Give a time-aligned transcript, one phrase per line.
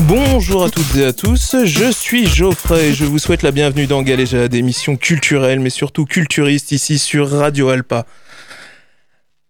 [0.00, 3.86] Bonjour à toutes et à tous, je suis Geoffrey et je vous souhaite la bienvenue
[3.86, 8.06] dans Galéjade, émission culturelle mais surtout culturiste ici sur Radio Alpa.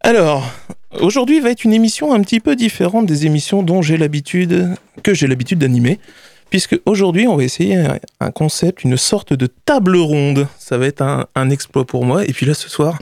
[0.01, 0.51] Alors,
[0.99, 4.69] aujourd'hui va être une émission un petit peu différente des émissions dont j'ai l'habitude,
[5.03, 6.01] que j'ai l'habitude d'animer,
[6.51, 7.77] puisque aujourd'hui on va essayer
[8.21, 10.49] un, concept, une sorte de table ronde.
[10.59, 11.03] Ça va être
[11.35, 12.25] un exploit pour moi.
[12.25, 12.99] Et puis là ce soir,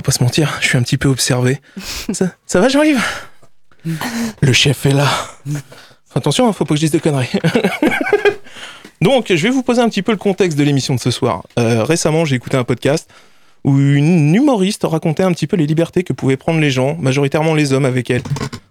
[0.00, 1.60] on va pas se mentir, je suis un petit peu observé.
[2.12, 2.98] Ça, ça va, j'arrive
[4.40, 5.06] Le chef est là.
[6.14, 7.28] Attention, hein, faut pas que je dise des conneries.
[9.02, 11.42] Donc, je vais vous poser un petit peu le contexte de l'émission de ce soir.
[11.58, 13.10] Euh, récemment, j'ai écouté un podcast
[13.62, 17.54] où une humoriste racontait un petit peu les libertés que pouvaient prendre les gens, majoritairement
[17.54, 18.22] les hommes avec elle,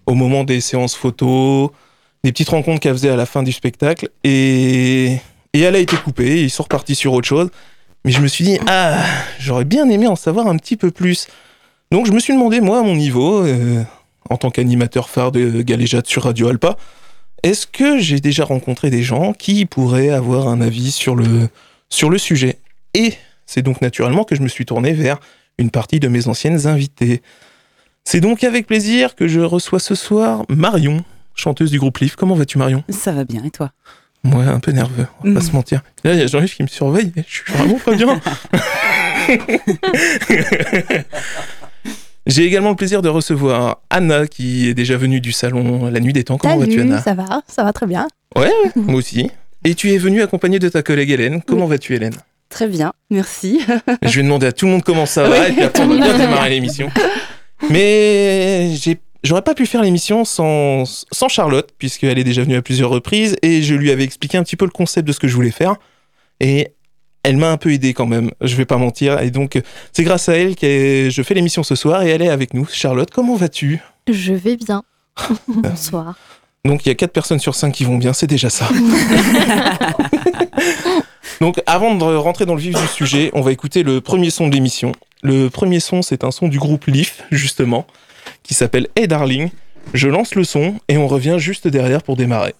[0.07, 1.69] au moment des séances photos,
[2.23, 4.09] des petites rencontres qu'elle faisait à la fin du spectacle.
[4.23, 5.17] Et,
[5.53, 7.49] et elle a été coupée, ils sont repartis sur autre chose.
[8.05, 9.03] Mais je me suis dit, ah,
[9.39, 11.27] j'aurais bien aimé en savoir un petit peu plus.
[11.91, 13.83] Donc, je me suis demandé, moi, à mon niveau, euh,
[14.29, 16.77] en tant qu'animateur phare de Galéjade sur Radio Alpa,
[17.43, 21.49] est-ce que j'ai déjà rencontré des gens qui pourraient avoir un avis sur le,
[21.89, 22.59] sur le sujet?
[22.93, 23.13] Et
[23.45, 25.19] c'est donc naturellement que je me suis tourné vers
[25.57, 27.21] une partie de mes anciennes invitées.
[28.03, 31.03] C'est donc avec plaisir que je reçois ce soir Marion,
[31.35, 32.15] chanteuse du groupe Leaf.
[32.15, 32.83] Comment vas-tu Marion?
[32.89, 33.71] Ça va bien, et toi?
[34.23, 35.43] Moi, un peu nerveux, on va pas Mm.
[35.47, 35.81] se mentir.
[36.03, 38.19] Là, il y a Jean-Yves qui me surveille, je suis vraiment pas bien.
[42.25, 46.13] J'ai également le plaisir de recevoir Anna, qui est déjà venue du salon La Nuit
[46.13, 46.37] des Temps.
[46.37, 48.07] Comment vas-tu Anna ça va, ça va très bien.
[48.35, 49.31] Ouais, moi aussi.
[49.63, 51.41] Et tu es venue accompagnée de ta collègue Hélène.
[51.41, 52.13] Comment vas-tu Hélène?
[52.49, 53.61] Très bien, merci.
[54.03, 55.45] Je vais demander à tout le monde comment ça va, Oui.
[55.49, 56.91] et puis après on va bien démarrer l'émission.
[57.69, 62.61] Mais j'ai- j'aurais pas pu faire l'émission sans, sans Charlotte, puisqu'elle est déjà venue à
[62.61, 65.27] plusieurs reprises, et je lui avais expliqué un petit peu le concept de ce que
[65.27, 65.75] je voulais faire.
[66.39, 66.73] Et
[67.23, 69.19] elle m'a un peu aidé quand même, je vais pas mentir.
[69.21, 69.61] Et donc,
[69.91, 72.65] c'est grâce à elle que je fais l'émission ce soir, et elle est avec nous.
[72.71, 73.81] Charlotte, comment vas-tu?
[74.09, 74.83] Je vais bien.
[75.47, 76.15] Bonsoir.
[76.65, 78.67] Donc il y a 4 personnes sur 5 qui vont bien, c'est déjà ça.
[81.41, 84.47] Donc avant de rentrer dans le vif du sujet, on va écouter le premier son
[84.47, 84.91] de l'émission.
[85.23, 87.87] Le premier son, c'est un son du groupe Leaf, justement,
[88.49, 89.51] qui s'appelle Hey Darling.
[89.93, 92.55] Je lance le son et on revient juste derrière pour démarrer.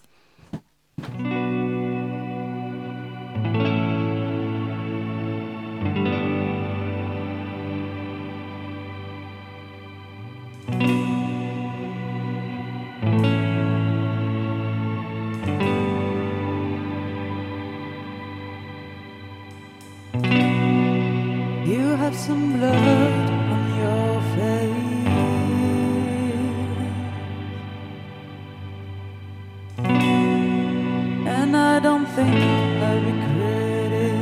[31.80, 34.14] I don't think I regret it.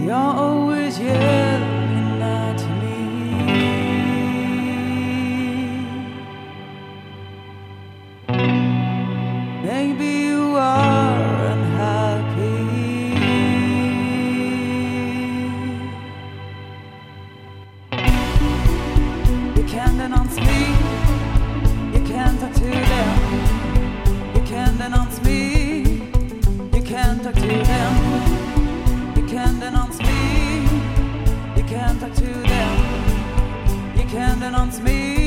[0.00, 2.98] You're always yelling at me.
[9.64, 12.62] Maybe you are unhappy.
[19.56, 20.36] You can't denounce
[24.82, 25.82] denounce me.
[26.74, 27.94] You can't talk to them.
[29.16, 30.62] You can't denounce me.
[31.56, 33.96] You can't talk to them.
[33.96, 35.21] You can't denounce me.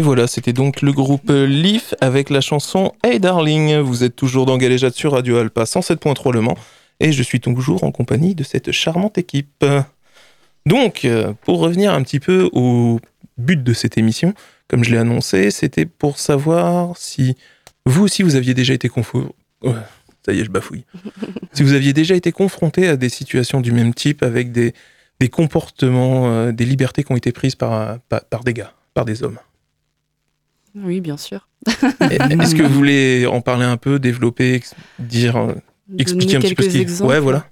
[0.00, 3.80] Et voilà, c'était donc le groupe Leaf avec la chanson Hey Darling.
[3.80, 6.56] Vous êtes toujours dans Galéjade sur Radio Alpa 107.3 Le Mans
[7.00, 9.62] et je suis toujours en compagnie de cette charmante équipe.
[10.64, 11.06] Donc,
[11.42, 12.98] pour revenir un petit peu au
[13.36, 14.32] but de cette émission,
[14.68, 17.36] comme je l'ai annoncé, c'était pour savoir si
[17.84, 19.36] vous aussi vous aviez déjà été confo...
[19.60, 19.74] Ouais,
[20.24, 20.86] ça y est, je bafouille.
[21.52, 24.72] si vous aviez déjà été confronté à des situations du même type avec des,
[25.20, 29.04] des comportements, euh, des libertés qui ont été prises par, par, par des gars, par
[29.04, 29.36] des hommes.
[30.74, 31.48] Oui, bien sûr.
[32.00, 34.62] Est-ce que vous voulez en parler un peu, développer,
[34.98, 35.54] dire, euh,
[35.98, 37.10] expliquer un petit peu ce qui exemples.
[37.10, 37.46] Ouais, voilà.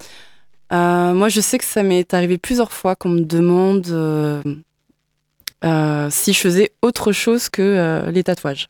[0.72, 4.42] Euh, moi, je sais que ça m'est arrivé plusieurs fois qu'on me demande euh,
[5.64, 8.68] euh, si je faisais autre chose que les tatouages,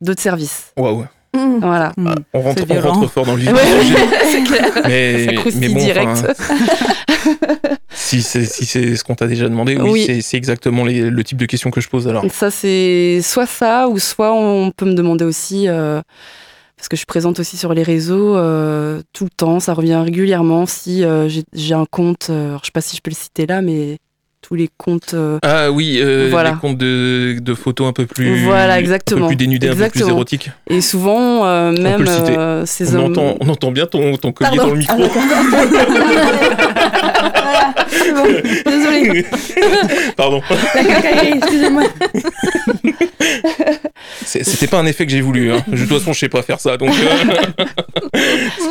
[0.00, 0.72] d'autres services.
[0.76, 1.06] Waouh.
[1.34, 1.58] Mm.
[1.60, 1.92] Voilà.
[2.06, 3.96] Ah, on, rentre, C'est on rentre fort dans le vif du sujet.
[4.30, 4.70] c'est clair.
[4.86, 6.26] Mais, Ça croustille mais bon, direct.
[7.90, 10.04] si c'est si c'est ce qu'on t'a déjà demandé, oui, Oui.
[10.06, 12.24] c'est- c'est exactement les- le type de question que je pose alors.
[12.30, 16.00] Ça, c'est soit ça, ou soit on peut me demander aussi, euh,
[16.76, 19.94] parce que je suis présente aussi sur les réseaux euh, tout le temps, ça revient
[20.04, 23.10] régulièrement si euh, j'ai- j'ai un compte, euh, alors, je sais pas si je peux
[23.10, 23.98] le citer là, mais
[24.42, 25.14] tous les comptes.
[25.14, 26.50] euh, Ah oui, euh, Voilà.
[26.50, 29.22] les comptes de, de photos un peu plus, Voilà, un exactement.
[29.22, 30.10] peu plus dénudés, un peu plus Exactement.
[30.16, 30.50] érotiques.
[30.68, 32.36] et souvent, euh, même citer.
[32.36, 33.12] euh, ces On hommes.
[33.12, 34.66] entend, on entend bien ton, ton collier Pardon.
[34.68, 35.02] dans le micro.
[37.22, 38.24] Voilà, c'est bon.
[38.66, 39.26] Désolée.
[40.16, 40.40] Pardon.
[40.74, 41.82] La cacaillerie, excusez-moi.
[44.42, 45.52] C'était pas un effet que j'ai voulu.
[45.52, 45.62] Hein.
[45.68, 46.90] De toute façon, je sais pas faire ça, donc.
[46.90, 47.66] euh,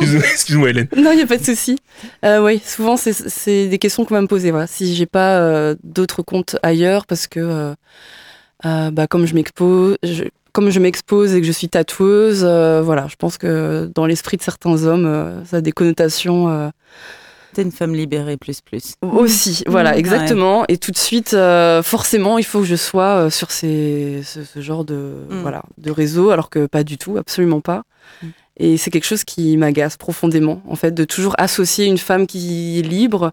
[0.00, 0.88] Excuse-moi, Hélène.
[0.96, 1.78] Non, il n'y a pas de souci.
[2.24, 4.50] Euh, oui, souvent, c'est- des questions qu'on va me poser.
[4.50, 4.66] Voilà.
[4.66, 7.74] Si j'ai pas euh, d'autres comptes ailleurs, parce que
[8.64, 9.96] euh, bah, comme je m'expose,
[10.52, 12.44] comme je m'expose et que je suis tatoueuse,
[12.84, 16.70] voilà, je pense que dans l'esprit de certains hommes, ça a des connotations
[17.54, 18.94] T'es une femme libérée plus plus.
[19.02, 19.62] aussi.
[19.66, 20.64] Voilà, Mmh, exactement.
[20.68, 24.42] Et tout de suite, euh, forcément, il faut que je sois euh, sur ces, ce,
[24.44, 25.40] ce genre de, Mm.
[25.42, 27.82] voilà, de réseau, alors que pas du tout, absolument pas.
[28.22, 28.26] Mm.
[28.58, 32.78] Et c'est quelque chose qui m'agace profondément, en fait, de toujours associer une femme qui
[32.78, 33.32] est libre,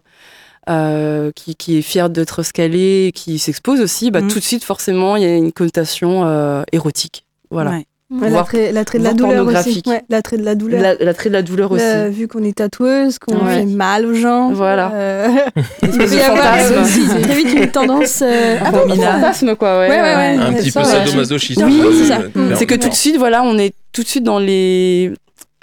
[0.68, 4.28] euh, qui, qui est fière d'être ce qu'elle est, qui s'expose aussi, bah, Mm.
[4.28, 7.24] tout de suite, forcément, il y a une connotation érotique.
[7.50, 7.70] Voilà.
[7.72, 7.86] Ouais.
[8.10, 9.82] Ouais, L'attrait l'attrait de la douleur aussi.
[9.86, 10.80] Ouais, L'attrait de la douleur.
[10.82, 11.84] La- L'attrait de la douleur aussi.
[12.10, 13.60] Vu qu'on est tatoueuse, qu'on Ouais.
[13.60, 14.50] fait mal aux gens.
[14.52, 14.92] Voilà.
[14.94, 15.28] euh,
[15.84, 18.20] il peut y avoir aussi très vite une tendance.
[18.22, 19.88] euh, Un peu de fantasme, quoi, ouais.
[19.90, 20.36] Ouais, ouais, ouais.
[20.38, 21.62] Un petit ça, peu sadomasochisme.
[21.64, 22.16] Oui, euh, c'est ça.
[22.16, 22.56] clairement.
[22.56, 25.12] C'est que tout de suite, voilà, on est tout de suite dans les,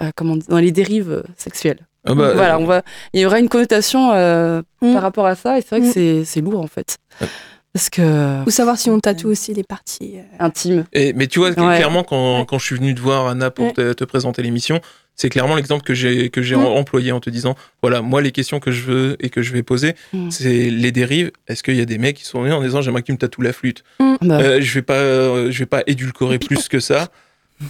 [0.02, 1.80] euh, comment dans les dérives euh, sexuelles.
[2.06, 2.80] Ah bah, voilà, on va,
[3.12, 4.92] il y aura une connotation euh, Mm.
[4.94, 5.92] par rapport à ça, et c'est vrai que Mm.
[5.92, 7.26] c'est, c'est lourd en fait, Ouais.
[7.72, 10.14] Parce que Ou savoir si on tatoue aussi les parties.
[10.16, 10.84] euh, intime.
[10.92, 11.54] Et- mais tu vois, Ouais.
[11.54, 13.72] clairement, quand, quand je suis venu te voir, Anna, pour Ouais.
[13.72, 14.80] te, te présenter l'émission,
[15.14, 16.64] c'est clairement l'exemple que j'ai que j'ai Mm.
[16.64, 19.62] employé en te disant, voilà, moi, les questions que je veux et que je vais
[19.62, 20.30] poser, Mm.
[20.30, 21.30] c'est les dérives.
[21.48, 23.18] Est-ce qu'il y a des mecs qui sont venus en disant, j'aimerais que tu me
[23.18, 23.84] tatoues la flûte?
[24.22, 27.08] Bah, Euh, Je vais pas, euh, je vais pas édulcorer plus que ça,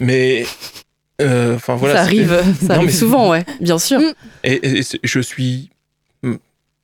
[0.01, 0.45] mais
[1.21, 1.95] euh, enfin voilà.
[1.97, 2.29] ça arrive,
[2.61, 3.99] ça Non, arrive mais- souvent, ouais, bien sûr.
[4.01, 4.13] Mm.
[4.45, 5.71] Et, et- je suis
[6.23, 6.35] mm,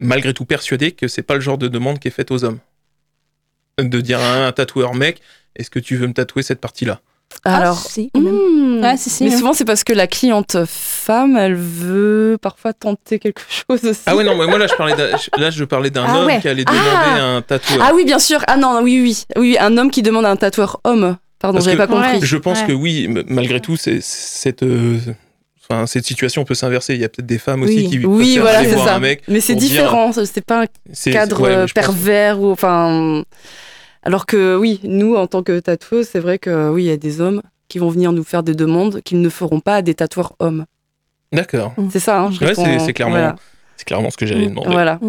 [0.00, 2.59] malgré tout persuadé que c'est pas le genre de demande qui est faite aux hommes.
[3.78, 5.21] De dire à un tatoueur mec,
[5.57, 7.00] est-ce que tu veux me tatouer cette partie-là?
[7.45, 9.38] Alors, Ah, si, hmm, Ouais, si, si, mais hein.
[9.38, 14.02] souvent c'est parce que la cliente femme, elle veut parfois tenter quelque chose aussi.
[14.07, 16.26] Ah ouais non mais moi là je parlais d'un, là je parlais d'un Ah homme
[16.26, 16.40] ouais.
[16.40, 17.25] qui allait demander Ah.
[17.37, 17.81] un tatoueur.
[17.83, 18.40] Ah oui, bien sûr.
[18.47, 21.16] Ah non, oui, oui, oui, oui, un homme qui demande un tatoueur homme.
[21.40, 22.21] Pardon, j'avais pas compris.
[22.23, 22.66] Je pense Ouais.
[22.69, 24.99] que oui, malgré tout, c'est, cette, euh,
[25.68, 26.94] enfin, cette situation peut s'inverser.
[26.94, 27.88] Il y a peut-être des femmes aussi Oui.
[27.90, 28.94] qui Oui, voilà, aller c'est voir ça.
[28.97, 29.23] un mec.
[29.28, 30.66] Mais c'est pour dire- différent, c'est pas un
[31.12, 33.23] cadre ouais, euh, pense- pervers ou enfin.
[34.02, 36.97] Alors que oui, nous en tant que tatoueuses, c'est vrai que oui, il y a
[36.99, 39.94] des hommes qui vont venir nous faire des demandes qu'ils ne feront pas à des
[39.94, 40.66] tatoueurs hommes.
[41.33, 41.75] D'accord.
[41.90, 43.37] C'est ça, hein, je Ouais, réponds, c'est, c'est clairement, Voilà.
[43.76, 44.68] c'est clairement ce que j'allais demander.
[44.71, 45.00] Voilà.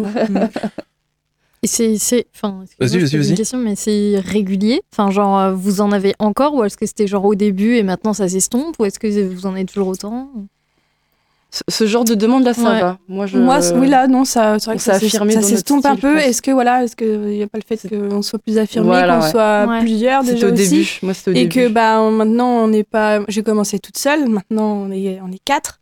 [1.64, 3.34] C'est, c'est, enfin, Vas-y, vas-y, vas-y.
[3.34, 4.82] question, mais c'est régulier.
[4.92, 7.82] Enfin, genre, euh, vous en avez encore, ou est-ce que c'était genre au début et
[7.82, 10.28] maintenant ça s'estompe, ou est-ce que vous en avez toujours autant?
[11.50, 12.80] Ce, ce genre de demande là, ça Ouais.
[12.80, 12.98] va.
[13.08, 13.38] Moi, je.
[13.38, 16.18] Moi, oui, là, non, ça, c'est vrai que s'est ça, ça s'estompe un peu.
[16.18, 19.18] Est-ce que, voilà, est-ce qu'il n'y a pas le fait qu'on soit plus affirmé, Voilà,
[19.18, 19.30] qu'on ouais.
[19.30, 19.80] soit Ouais.
[19.80, 20.98] plusieurs C'était déjà au aussi début.
[21.02, 21.48] Moi, c'était au Et début.
[21.54, 23.20] que bah, maintenant, on n'est pas.
[23.28, 25.78] J'ai commencé toute seule, maintenant, on est, on est quatre.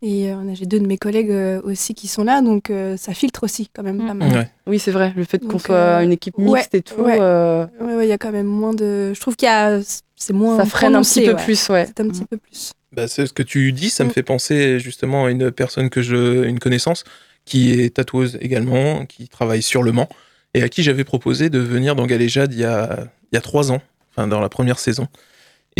[0.00, 3.14] Et euh, j'ai deux de mes collègues euh, aussi qui sont là, donc euh, ça
[3.14, 4.06] filtre aussi quand même Mm.
[4.06, 4.32] pas mal.
[4.32, 4.50] Ouais.
[4.68, 5.12] Oui, c'est vrai.
[5.16, 7.18] Le fait qu'on soit euh, une équipe ouais, mixte et tout, ouais.
[7.20, 9.12] euh, Ouais, ouais, il y a quand même moins de.
[9.14, 9.80] Je trouve qu'il y a.
[10.14, 10.56] C'est moins.
[10.56, 11.42] ça freine un petit peu ouais.
[11.44, 11.86] plus, ouais.
[11.86, 12.72] C'est un petit peu plus.
[12.92, 14.12] Bah, c'est ce que tu dis, ça me Mm.
[14.12, 17.04] fait penser justement à une personne que je, une connaissance
[17.44, 20.08] qui est tatoueuse également, qui travaille sur le Mans
[20.54, 23.40] et à qui j'avais proposé de venir dans Galéjade il y a, il y a
[23.40, 25.06] trois ans, enfin dans la première saison.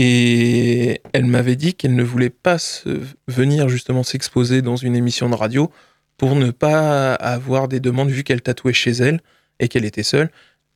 [0.01, 5.29] Et elle m'avait dit qu'elle ne voulait pas se- venir justement s'exposer dans une émission
[5.29, 5.73] de radio
[6.17, 9.21] pour ne pas avoir des demandes vu qu'elle tatouait chez elle
[9.59, 10.31] et qu'elle était seule,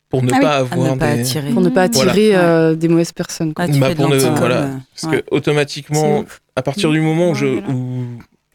[0.08, 0.40] pour ne Ah oui.
[0.42, 1.20] pas À avoir ne pas des...
[1.20, 1.50] attirer.
[1.52, 2.48] Pour ne pas attirer Voilà.
[2.58, 3.54] euh, des mauvaises personnes.
[3.54, 3.66] quoi.
[3.68, 4.62] Ah, Bah, pour ne- voilà.
[4.62, 5.22] euh, Parce ouais.
[5.22, 6.24] que automatiquement,
[6.56, 7.74] à partir du moment où, je, Ouais, voilà.
[7.78, 8.04] où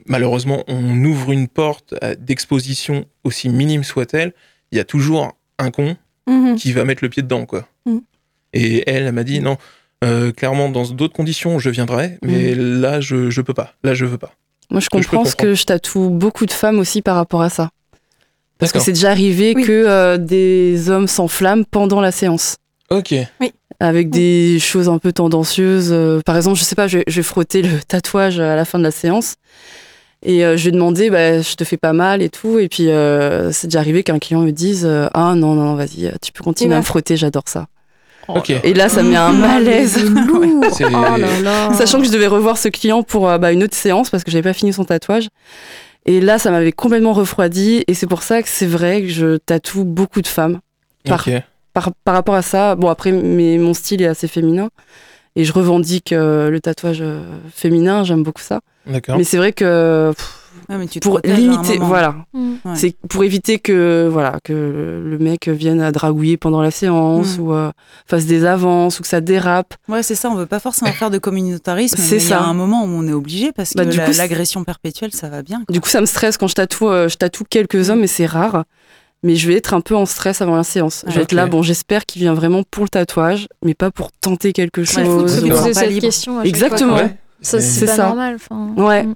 [0.05, 4.33] malheureusement on ouvre une porte d'exposition aussi minime soit-elle,
[4.73, 5.95] il y a toujours un con
[6.27, 6.55] Mhm.
[6.57, 7.69] qui va mettre le pied dedans, quoi.
[7.85, 7.99] Mm.
[8.51, 9.57] Et elle, elle m'a dit non,
[10.03, 14.05] euh, clairement dans d'autres conditions je viendrai, mais là je je peux pas, là je
[14.05, 14.31] veux pas.
[14.69, 17.69] Moi, je comprends ce que je tatoue beaucoup de femmes aussi par rapport à ça.
[18.59, 19.63] Parce que c'est déjà arrivé Oui.
[19.63, 22.57] que euh, des hommes s'enflamment pendant la séance.
[22.89, 23.13] Ok.
[23.79, 25.89] Avec des choses un peu tendancieuses.
[25.93, 28.77] euh, par exemple, je sais pas, je, je vais frotter le tatouage à la fin
[28.77, 29.35] de la séance.
[30.25, 32.59] Et euh, je lui ai demandé, bah, je te fais pas mal et tout.
[32.59, 36.33] Et puis, euh, c'est déjà arrivé qu'un client me dise, ah non, non, vas-y, tu
[36.33, 37.67] peux continuer à me frotter, j'adore ça.
[38.27, 38.49] Ok.
[38.49, 40.03] Et là, ça me met un malaise.
[40.09, 40.41] lourd.
[40.43, 41.73] Oh là là.
[41.73, 44.31] Sachant que je devais revoir ce client pour euh, bah, une autre séance parce que
[44.31, 45.29] j'avais pas fini son tatouage.
[46.05, 47.83] Et là, ça m'avait complètement refroidi.
[47.87, 50.59] Et c'est pour ça que c'est vrai que je tatoue beaucoup de femmes.
[51.05, 51.33] Par, Ok.
[51.73, 54.69] par, par rapport à ça, bon, après, mais mon style est assez féminin.
[55.35, 57.21] Et je revendique euh, le tatouage euh,
[57.53, 58.59] féminin, j'aime beaucoup ça.
[58.87, 59.17] D'accord.
[59.17, 62.51] Mais c'est vrai que pff, Ouais, mais tu pour limiter, voilà, Mm.
[62.65, 62.75] Ouais.
[62.75, 64.53] c'est pour éviter que voilà que
[65.05, 67.41] le mec vienne à dragouiller pendant la séance Mm.
[67.41, 67.71] ou euh,
[68.05, 69.73] fasse des avances ou que ça dérape.
[69.87, 71.95] Ouais, c'est ça, on veut pas forcément faire de communautarisme.
[71.97, 72.43] C'est mais Il y a ça.
[72.43, 75.13] un moment où on est obligé parce que Bah, du la- coup, c'est- l'agression perpétuelle,
[75.13, 75.57] ça va bien.
[75.65, 75.71] quoi.
[75.73, 76.89] Du coup, ça me stresse quand je tatoue.
[76.89, 78.63] euh, je tatoue quelques hommes, et c'est rare.
[79.23, 81.03] Mais je vais être un peu en stress avant la séance.
[81.07, 81.23] Je vais Ouais.
[81.23, 84.83] être là, bon, j'espère qu'il vient vraiment pour le tatouage, mais pas pour tenter quelque
[84.83, 85.41] chose.
[85.49, 86.41] Pas cette question.
[86.43, 86.97] Exactement.
[86.97, 87.05] fois.
[87.05, 87.17] Ouais.
[87.41, 88.05] Ça, c'est pas ça.
[88.07, 88.37] normal.
[88.77, 89.07] Ouais.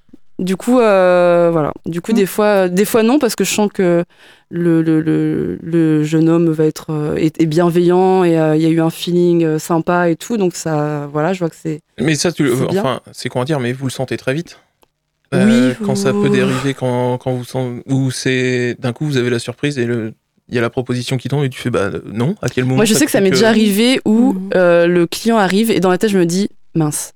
[0.41, 0.45] Mm.
[0.45, 1.71] Du coup, euh, voilà.
[1.86, 2.15] Du coup, Mm.
[2.15, 4.03] des fois, des fois non, parce que je sens que
[4.50, 8.62] le, le, le, le jeune homme va être euh, est, est bienveillant et euh, il
[8.62, 11.79] y a eu un feeling sympa et tout, donc ça, voilà, je vois que c'est.
[12.00, 12.81] Mais ça, tu, C'est bien.
[12.81, 14.60] enfin, c'est comment dire, mais vous le sentez très vite.
[15.33, 19.29] Oui, Quand ça peut dériver, quand, quand vous sentez, ou c'est d'un coup vous avez
[19.29, 20.12] la surprise et le,
[20.50, 22.36] il y a la proposition qui tombe et tu fais bah non.
[22.41, 25.38] À quel moment Moi, je sais que ça m'est déjà arrivé où euh, le client
[25.38, 27.13] arrive et dans la tête, je me dis mince.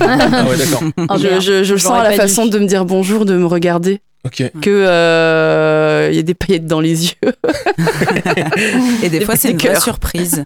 [0.00, 0.82] Ah ouais, d'accord.
[0.96, 1.40] Oh, je, merde.
[1.42, 4.42] je, je le sens à la façon de me dire bonjour, de me regarder, Ok.
[4.60, 7.32] que euh, il y a des paillettes dans les yeux.
[9.02, 10.44] Et des Des fois, c'est une vraie surprise.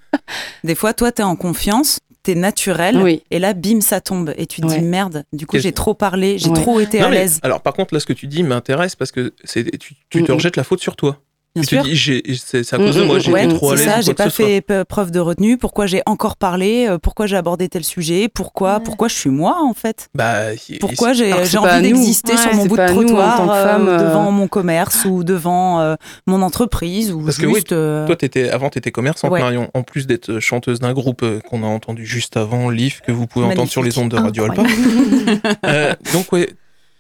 [0.63, 2.97] Des fois, toi, t'es en confiance, t'es naturel.
[2.99, 3.23] Oui.
[3.31, 4.33] Et là, bim, ça tombe.
[4.37, 4.79] Et tu te Ouais.
[4.79, 6.55] dis merde, du coup, j'ai trop parlé, j'ai Ouais.
[6.63, 7.39] trop été Non, à mais, l'aise.
[7.43, 10.31] alors par contre là, ce que tu dis m'intéresse parce que c'est tu, tu te
[10.31, 10.37] Mm, mm.
[10.37, 11.19] rejettes la faute sur toi.
[11.55, 11.83] Bien sûr.
[11.83, 13.85] te dis c'est à cause de moi, j'ai Ouais, été trop à l'aise.
[13.85, 14.45] ça, j'ai pas soit.
[14.47, 15.57] fait preuve de retenue.
[15.57, 18.81] Pourquoi j'ai encore parlé euh, Pourquoi j'ai abordé tel sujet Pourquoi Ouais.
[18.85, 20.09] Pourquoi je suis moi en fait?
[20.15, 20.35] Bah,
[20.81, 21.83] Pourquoi j'ai envie nous.
[21.83, 23.99] d'exister Ouais, sur mon bout de nous, trottoir tant que euh, femme, euh.
[24.09, 25.95] devant mon commerce ou devant euh,
[26.27, 29.41] mon entreprise ou Parce que oui, Toi, étais, avant, tu étais commerçante, Ouais.
[29.41, 29.71] Marion.
[29.75, 33.47] En plus d'être chanteuse d'un groupe qu'on a entendu juste avant, Leaf, que vous pouvez
[33.47, 34.63] entendre sur les ondes de Radio Alpa.
[35.67, 36.49] Euh, donc, ouais,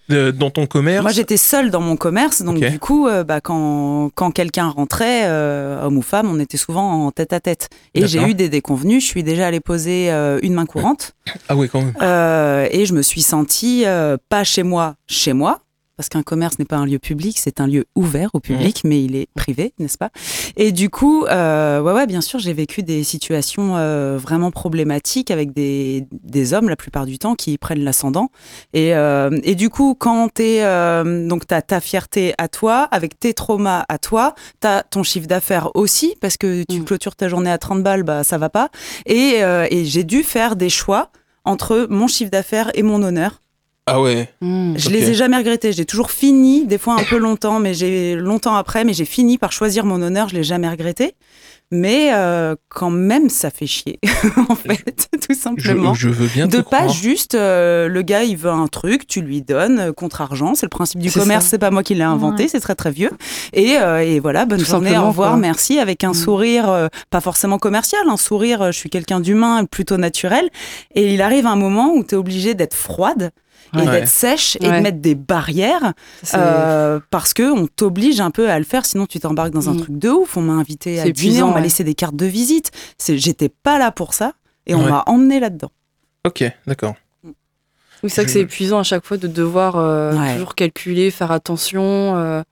[0.08, 1.02] dans ton commerce.
[1.02, 5.22] Moi, j'étais seule dans mon commerce, donc du coup, euh, bah, quand, quand quelqu'un rentrait,
[5.24, 7.68] euh, homme ou femme, on était souvent en tête à tête.
[7.94, 9.02] Et j'ai eu des déconvenus.
[9.02, 11.12] Je suis déjà allée poser euh, une main courante
[11.48, 11.94] Ah oui, quand même.
[12.70, 13.84] et je me suis sentie
[14.28, 15.60] pas chez moi, chez moi.
[15.96, 19.04] Parce qu'un commerce n'est pas un lieu public, c'est un lieu ouvert au public, mais
[19.04, 20.10] il est privé, n'est-ce pas?
[20.56, 25.30] Et du coup, euh, ouais, ouais, bien sûr, j'ai vécu des situations euh, vraiment problématiques
[25.30, 28.30] avec des, des hommes la plupart du temps qui prennent l'ascendant.
[28.72, 33.18] Et, euh, et du coup, quand t'es euh, donc t'as ta fierté à toi, avec
[33.20, 36.84] tes traumas à toi, t'as ton chiffre d'affaires aussi parce que tu Mm.
[36.84, 38.68] clôtures ta journée à 30 balles, bah ça va pas.
[39.06, 41.10] Et, euh, et j'ai dû faire des choix
[41.44, 43.40] entre mon chiffre d'affaires et mon honneur.
[43.86, 44.30] Ah ouais.
[44.40, 44.74] Mmh.
[44.78, 45.72] Je les ai jamais regrettés.
[45.72, 49.36] J'ai toujours fini, des fois un peu longtemps, mais j'ai longtemps après, mais j'ai fini
[49.36, 50.30] par choisir mon honneur.
[50.30, 51.14] Je l'ai jamais regretté.
[51.70, 53.98] Mais euh, quand même, ça fait chier,
[54.48, 55.92] en fait, tout simplement.
[55.94, 56.88] je veux bien te de pas croire.
[56.90, 60.66] juste euh, le gars il veut un truc, tu lui donnes euh, contre argent, c'est
[60.66, 62.48] le principe du commerce, c'est pas moi qui l'ai inventé, Ouais.
[62.50, 63.10] c'est très très vieux.
[63.54, 65.38] Et, euh, et voilà, bonne Tout journée, au revoir, quoi.
[65.40, 66.14] merci, avec un Mm.
[66.14, 70.50] sourire euh, pas forcément commercial, un sourire, euh, je suis quelqu'un d'humain, plutôt naturel.
[70.94, 73.30] Et il arrive un moment où tu es obligé d'être froide
[73.74, 73.90] et Ouais.
[73.90, 74.78] d'être sèche et Ouais.
[74.78, 75.92] de mettre des barrières
[76.34, 79.74] euh, parce que on t'oblige un peu à le faire, sinon tu t'embarques dans un
[79.74, 79.80] Mm.
[79.80, 80.36] truc de ouf.
[80.36, 81.62] On m'a invité à dîner, on m'a ouais.
[81.62, 82.70] laissé des cartes de visite.
[82.98, 84.32] C'est- J'étais pas là pour ça
[84.66, 85.70] et on m'a emmené là-dedans.
[86.26, 86.94] Ok, d'accord.
[88.02, 90.34] Oui, c'est vrai que c'est épuisant à chaque fois de devoir euh, Ouais.
[90.34, 91.82] toujours calculer, faire attention.
[92.16, 92.42] euh.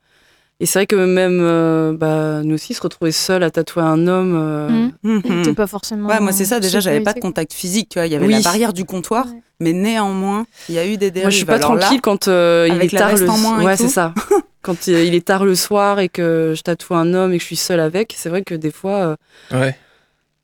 [0.62, 4.06] Et c'est vrai que même euh, bah, nous aussi, se retrouver seul à tatouer un
[4.06, 4.34] homme.
[4.40, 4.88] euh.
[5.02, 5.42] Mhm.
[5.42, 6.08] T'es pas forcément.
[6.08, 6.60] Ouais, moi c'est ça.
[6.60, 7.88] Déjà, j'avais pas de contact physique.
[7.90, 8.34] Tu vois, il y avait Oui.
[8.34, 9.42] la barrière du comptoir, Ouais.
[9.58, 11.24] mais néanmoins, il y a eu des dérives.
[11.24, 13.60] Moi, je suis pas Alors là, tranquille quand euh, il est tard le en moins
[13.60, 14.14] et Ouais, c'est ça.
[14.62, 17.42] quand il il est tard le soir et que je tatoue un homme et que
[17.42, 19.16] je suis seule avec, c'est vrai que des fois,
[19.52, 19.76] euh, Ouais.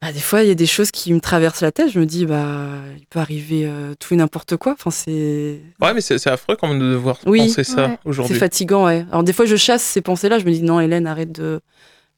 [0.01, 1.91] Bah, des fois, il y a des choses qui me traversent la tête.
[1.91, 2.67] Je me dis, bah,
[2.99, 4.73] il peut arriver euh, tout et n'importe quoi.
[4.73, 7.41] Enfin, c'est Ouais, mais c'est affreux quand même de devoir Oui.
[7.41, 7.99] penser ça Ouais.
[8.03, 8.37] c'est aujourd'hui.
[8.37, 9.05] fatigant, ouais.
[9.11, 10.39] Alors, des fois, je chasse ces pensées-là.
[10.39, 11.61] Je me dis, non, Hélène, arrête de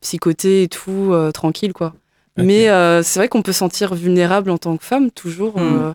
[0.01, 1.95] psychoter et tout, euh, tranquille, quoi.
[2.37, 5.59] Mais euh, c'est vrai qu'on peut se sentir vulnérable en tant que femme, toujours.
[5.59, 5.79] Mm.
[5.83, 5.93] euh,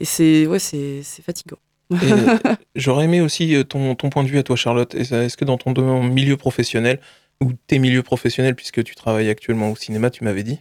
[0.00, 1.58] et c'est ouais, c'est c'est fatigant.
[2.74, 4.92] J'aurais aimé aussi ton, ton point de vue à toi, Charlotte.
[4.94, 6.98] Est-ce que dans ton milieu professionnel,
[7.40, 10.58] ou tes milieux professionnels, puisque tu travailles actuellement au cinéma, tu m'avais dit,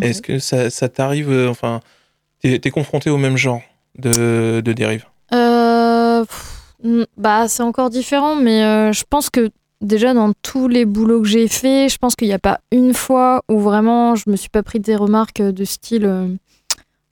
[0.00, 1.80] Est-ce que ça, ça t'arrive, euh, enfin,
[2.40, 3.62] t'es es confronté au même genre
[3.98, 5.04] de, de dérive?
[5.32, 9.50] Euh, pff, bah, c'est encore différent, mais euh, je pense que
[9.80, 12.94] déjà dans tous les boulots que j'ai fait, je pense qu'il n'y a pas une
[12.94, 16.28] fois où vraiment je me suis pas pris des remarques de style euh,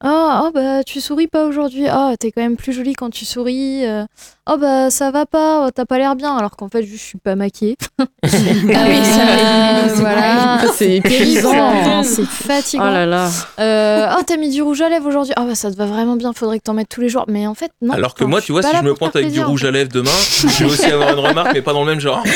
[0.03, 1.87] Ah, oh, bah tu souris pas aujourd'hui.
[1.89, 3.85] Ah, t'es quand même plus jolie quand tu souris.
[3.87, 4.05] Euh,
[4.53, 5.65] Oh, bah ça va pas.
[5.67, 6.37] Oh, T'as pas l'air bien.
[6.37, 7.77] Alors qu'en fait, je suis pas maquillée.
[8.25, 8.97] Ah oui,
[9.91, 10.59] Euh, voilà.
[10.75, 11.53] c'est épuisant.
[11.53, 12.85] Épuisant, C'est Oh fatigant.
[12.91, 13.29] là là.
[13.61, 15.33] Euh, oh, t'as mis du rouge à lèvres aujourd'hui.
[15.37, 16.33] Ah, bah ça te va vraiment bien.
[16.33, 17.25] Faudrait que t'en mettes tous les jours.
[17.29, 17.93] Mais en fait, non.
[17.95, 19.91] Alors que moi, tu vois, si je me pointe avec du plaisir, rouge à lèvres
[19.93, 22.23] demain, je vais aussi avoir une remarque, mais pas dans le même genre.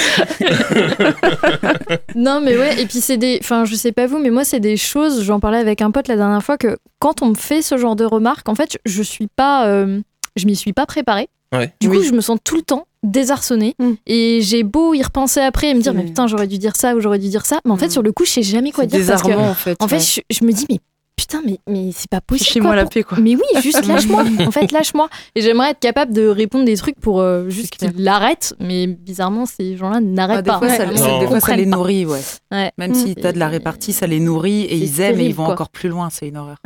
[2.17, 3.39] Non, mais ouais, et puis c'est des.
[3.41, 5.23] Enfin, je sais pas vous, mais moi, c'est des choses.
[5.25, 7.97] J'en parlais avec un pote la dernière fois que quand on me fait ce genre
[7.97, 9.67] de remarques, en fait, je suis pas.
[9.69, 10.01] euh,
[10.37, 11.29] je m'y suis pas préparée.
[11.55, 11.73] Ouais.
[11.81, 12.05] Du coup, Oui.
[12.05, 13.75] je me sens tout le temps désarçonnée.
[13.79, 13.91] Mm.
[14.07, 16.97] Et j'ai beau y repenser après et me dire, mais putain, j'aurais dû dire ça
[16.97, 17.61] ou j'aurais dû dire ça.
[17.67, 17.91] Mais en fait, Mm.
[17.91, 19.07] sur le coup, je sais jamais quoi dire.
[19.07, 19.77] Parce que, en fait.
[19.83, 20.23] en fait, ouais.
[20.31, 20.81] je, je me dis, mais
[21.17, 22.47] putain, mais, mais c'est pas possible.
[22.47, 23.19] Fichez-moi quoi, la pour- paix, quoi.
[23.21, 24.25] Mais oui, juste lâche-moi.
[24.47, 25.09] En fait, lâche-moi.
[25.37, 28.55] Et j'aimerais être capable de répondre des trucs pour euh, juste qu'ils l'arrêtent.
[28.59, 30.59] Mais bizarrement, ces gens-là Ah, n'arrêtent des pas.
[30.59, 32.21] fois, ça, Vraiment, ça- des fois, ça les nourrit, ouais.
[32.51, 32.73] Ouais.
[32.79, 32.95] Même Mm.
[32.95, 35.71] si t'as de la répartie, ça les nourrit et ils aiment et ils vont encore
[35.71, 36.09] plus loin.
[36.11, 36.57] C'est une horreur.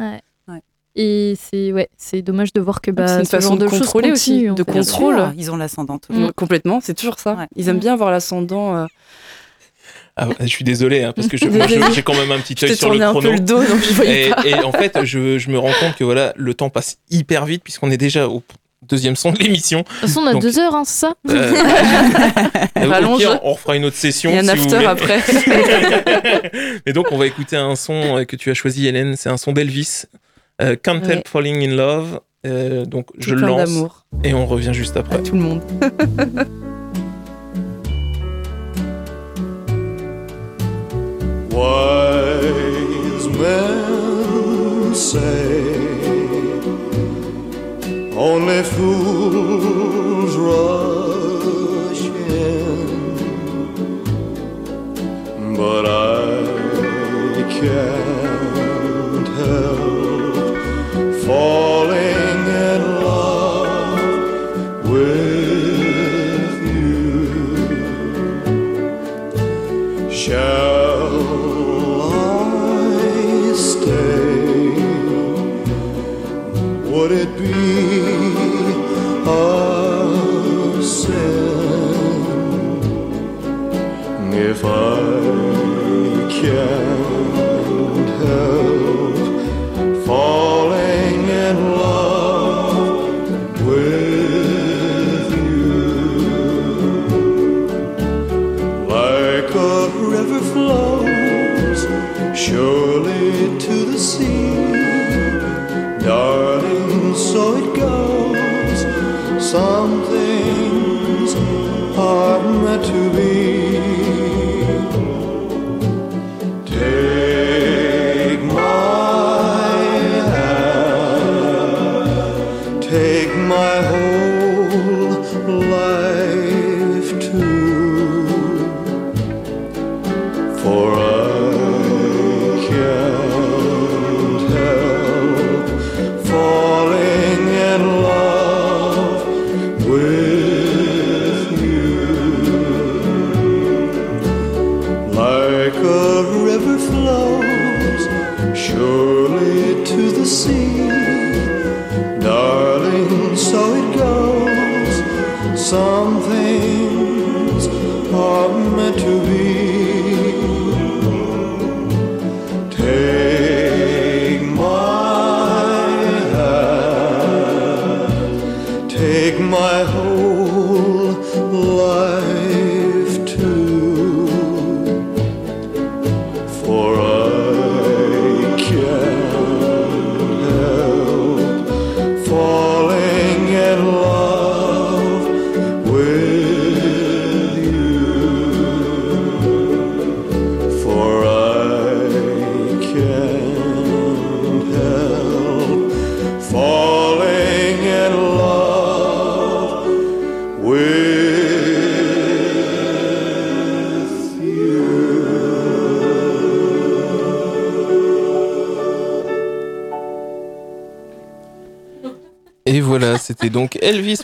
[1.00, 3.66] Et c'est ouais, c'est dommage de voir que bah, c'est une ce façon genre de
[3.68, 4.72] contrôler aussi, de fait.
[4.72, 5.14] Contrôle.
[5.16, 6.28] sûr, ils ont l'ascendant toujours.
[6.28, 6.32] Mm.
[6.34, 7.34] Complètement, c'est toujours ça.
[7.34, 7.46] Ouais.
[7.54, 8.76] Ils aiment bien avoir l'ascendant.
[8.76, 8.87] euh,
[10.16, 11.37] Ah, je suis désolé, hein, parce que
[11.94, 13.32] j'ai quand même un petit œil sur le tourné un peu chrono.
[13.34, 14.44] le dos, donc je voyais Et, pas.
[14.44, 17.62] et en fait, je, je me rends compte que voilà, le temps passe hyper vite
[17.62, 18.42] puisqu'on est déjà au
[18.88, 19.80] deuxième son de l'émission.
[19.80, 21.52] De toute façon, on a Donc- deux heures, hein, c'est ça Euh,
[22.84, 23.18] au Rallonge.
[23.20, 24.30] pire, on refera une autre session.
[24.30, 25.20] Il y a un si after après.
[26.87, 29.14] Et donc, on va écouter un son euh, que tu as choisi, Hélène.
[29.16, 30.04] C'est un son d'Elvis.
[30.61, 31.12] Euh, Can't Ouais.
[31.14, 32.21] Help Falling in Love.
[32.47, 33.85] Euh, donc, je Tout le plein lance
[34.25, 35.23] et on revient juste à après.
[35.23, 35.61] tout le monde.
[41.99, 45.75] Wise men say
[48.16, 53.16] only fools rush in,
[55.57, 58.27] but I can't
[70.28, 70.67] Shall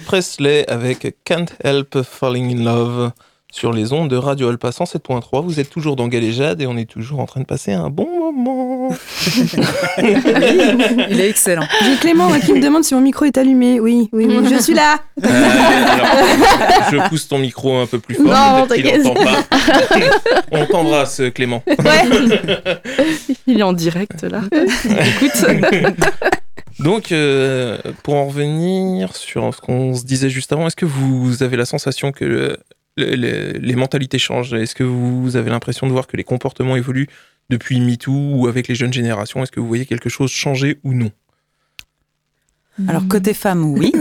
[0.05, 3.13] Presley avec Can't Help Falling in Love
[3.51, 5.45] sur les ondes de Radio Alpa 107.3.
[5.45, 8.33] Vous êtes toujours dans Galéjade et on est toujours en train de passer un bon
[8.33, 8.95] moment.
[9.99, 11.65] Il est excellent.
[11.85, 13.79] J'ai Clément hein, qui me demande si mon micro est allumé.
[13.79, 14.99] Oui, oui, oui, je suis là.
[15.25, 18.27] Euh, alors, je pousse ton micro un peu plus fort.
[18.27, 19.45] Non, pas.
[20.51, 21.63] on t'embrasse, Clément.
[23.47, 24.41] Il est en direct là.
[24.53, 25.45] Écoute.
[26.79, 31.43] Donc, euh, pour en revenir sur ce qu'on se disait juste avant, est-ce que vous
[31.43, 32.57] avez la sensation que le-
[32.97, 34.53] le- le- les mentalités changent?
[34.55, 37.09] Est-ce que vous avez l'impression de voir que les comportements évoluent
[37.51, 39.43] depuis MeToo ou avec les jeunes générations?
[39.43, 41.11] Est-ce que vous voyez quelque chose changer ou non?
[42.89, 43.93] Alors, côté femme, oui.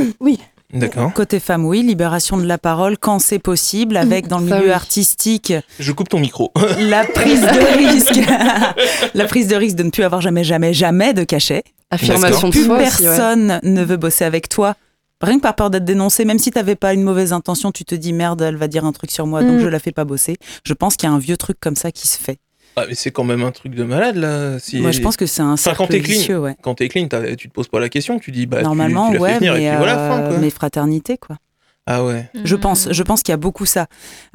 [0.74, 1.14] D'accord.
[1.14, 1.84] Côté femme, oui.
[1.84, 4.72] Libération de la parole quand c'est possible, avec dans le milieu oui.
[4.72, 6.52] artistique Je coupe ton micro.
[6.80, 8.20] la prise de risque.
[9.14, 11.64] la prise de risque de ne plus avoir jamais, jamais, jamais de cachet.
[11.92, 13.08] Affirmation de Plus soi aussi, ouais.
[13.16, 14.76] personne ne veut bosser avec toi.
[15.22, 17.86] Rien que par peur d'être dénoncé, même si tu n'avais pas une mauvaise intention, tu
[17.86, 19.60] te dis merde, elle va dire un truc sur moi, donc Mm.
[19.60, 20.36] je la fais pas bosser.
[20.66, 22.40] Je pense qu'il y a un vieux truc comme ça qui se fait.
[22.76, 24.58] Ah, mais c'est quand même un truc de malade là.
[24.60, 24.80] Si...
[24.82, 26.14] Moi, je pense que c'est un Enfin, quand cercle clean.
[26.14, 26.56] vicieux, ouais.
[26.62, 27.08] Quand t'es clean,
[27.38, 29.48] tu te poses pas la question, tu dis bah tu- Normalement, tu, l'as ouais, mais,
[29.48, 30.38] et puis voilà, euh, fin quoi.
[30.40, 31.38] mais fraternité, quoi.
[31.86, 32.30] Ah ouais.
[32.46, 33.88] Je pense, je pense qu'il y a beaucoup ça.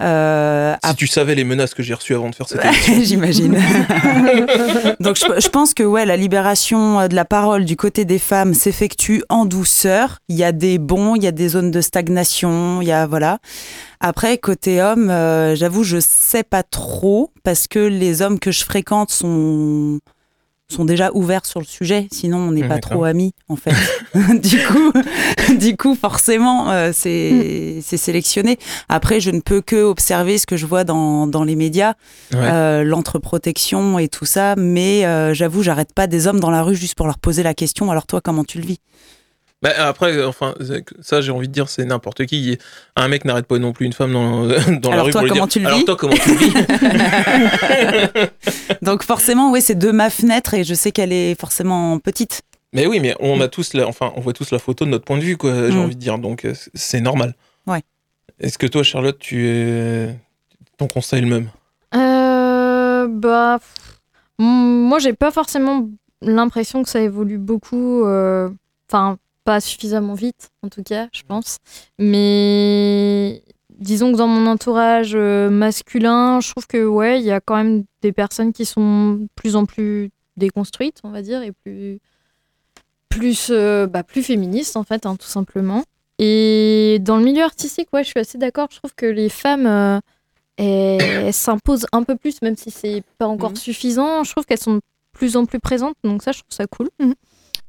[0.03, 2.95] Euh, Si tu savais les menaces que j'ai reçues avant de faire cette émission.
[3.03, 3.53] J'imagine.
[5.01, 8.19] Donc je, je pense que ouais, la libération euh, de la parole du côté des
[8.19, 10.19] femmes s'effectue en douceur.
[10.29, 13.07] Il y a des bons, il y a des zones de stagnation, il y a
[13.07, 13.39] voilà.
[14.01, 18.63] Après côté homme, euh, j'avoue je sais pas trop parce que les hommes que je
[18.63, 20.01] fréquente sont
[20.71, 23.73] sont déjà ouverts sur le sujet, sinon on n'est pas trop amis en fait.
[24.39, 24.93] du coup,
[25.59, 28.59] du coup forcément euh, c'est c'est sélectionné.
[28.91, 31.95] Après je ne peux que observer ce que je vois dans dans les médias
[32.35, 32.41] Ouais.
[32.43, 36.77] euh, l'entreprotection et tout ça, mais euh, j'avoue, j'arrête pas des hommes dans la rue
[36.77, 37.91] juste pour leur poser la question.
[37.91, 38.81] Alors toi, comment tu le vis?
[39.61, 40.55] Bah, après, enfin,
[41.01, 42.57] ça, j'ai envie de dire, c'est n'importe qui.
[42.95, 44.43] Un mec n'arrête pas non plus une femme dans,
[44.81, 45.49] dans la Alors rue toi, pour lui comment dire.
[45.49, 46.53] tu le Alors toi, comment tu le vis
[48.83, 52.43] Donc forcément, oui, c'est de ma fenêtre et je sais qu'elle est forcément petite.
[52.73, 55.05] Mais oui, mais on a tous, la, enfin, on voit tous la photo de notre
[55.05, 55.53] point de vue, quoi.
[55.71, 55.79] J'ai Mm.
[55.81, 57.35] envie de dire, donc euh, c'est normal.
[57.67, 57.83] Ouais.
[58.39, 60.15] Est-ce que toi, Charlotte, tu es
[60.77, 61.49] ton constat est le même?
[61.95, 63.59] Euh, bah,
[64.39, 65.89] moi, j'ai pas forcément
[66.23, 68.05] l'impression que ça évolue beaucoup.
[68.05, 68.51] euh,
[68.91, 69.19] Enfin,
[69.49, 71.57] pas suffisamment vite, en tout cas, je pense.
[71.99, 73.43] Mais
[73.79, 77.57] disons que dans mon entourage euh, masculin, je trouve que, ouais, il y a quand
[77.57, 81.99] même des personnes qui sont plus en plus déconstruites, on va dire, et plus,
[83.09, 85.83] plus, euh, bah, plus féministes, en fait, hein, tout simplement.
[86.19, 88.69] Et dans le milieu artistique, ouais, je suis assez d'accord.
[88.71, 89.67] Je trouve que les femmes.
[89.67, 89.99] euh,
[90.59, 93.57] elles, s'imposent un peu plus, même si c'est pas encore Mhm.
[93.57, 94.25] suffisant.
[94.25, 94.81] Je trouve qu'elles sont de
[95.13, 96.89] plus en plus présentes, donc ça, je trouve ça cool.
[97.01, 97.15] Mhm.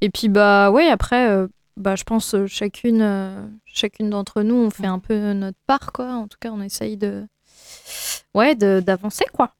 [0.02, 1.48] Et puis, bah ouais, après, euh,
[1.80, 5.92] bah, je pense euh, chacune, euh, chacune d'entre nous, on fait un peu notre part,
[5.92, 6.12] quoi.
[6.14, 7.26] En tout cas, on essaye de.
[8.36, 9.54] Ouais, d'avancer, quoi.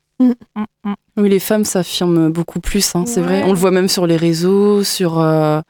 [1.18, 3.42] Oui, les femmes s'affirment beaucoup plus, hein, c'est vrai.
[3.44, 5.62] On le voit même sur les réseaux, sur, euh,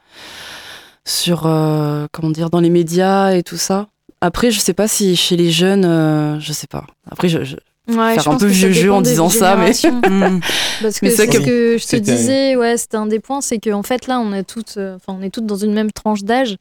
[1.04, 3.86] sur euh, comment dire, dans les médias et tout ça.
[4.20, 6.84] Après, je sais pas si chez les jeunes, je sais pas.
[7.10, 7.56] Après, je, je-
[7.88, 10.00] Ouais, Faire je un pense peu vieux jeu en disant ça, mais- générations.
[10.10, 10.40] Mm.
[10.82, 13.58] Parce que Mais c'est ce que je te disais, ouais, c'était un des points, c'est
[13.58, 16.22] qu'en fait là, on est toutes, euh, enfin, on est toutes dans une même tranche
[16.22, 16.56] d'âge,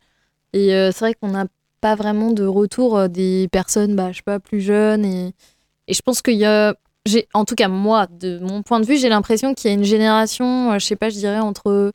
[0.54, 1.46] et euh, c'est vrai qu'on n'a
[1.82, 5.34] pas vraiment de retour euh, des personnes, bah, je sais pas, plus jeunes, et,
[5.88, 6.74] et je pense qu'il y a,
[7.06, 9.76] j'ai, en tout cas moi, de mon point de vue, j'ai l'impression qu'il y a
[9.78, 11.92] une génération, je sais pas, je dirais entre,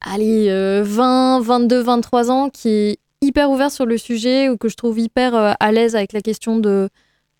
[0.00, 4.68] allez, euh, 20, 22, 23 ans, qui est hyper ouvert sur le sujet ou que
[4.68, 6.88] je trouve hyper à l'aise avec la question de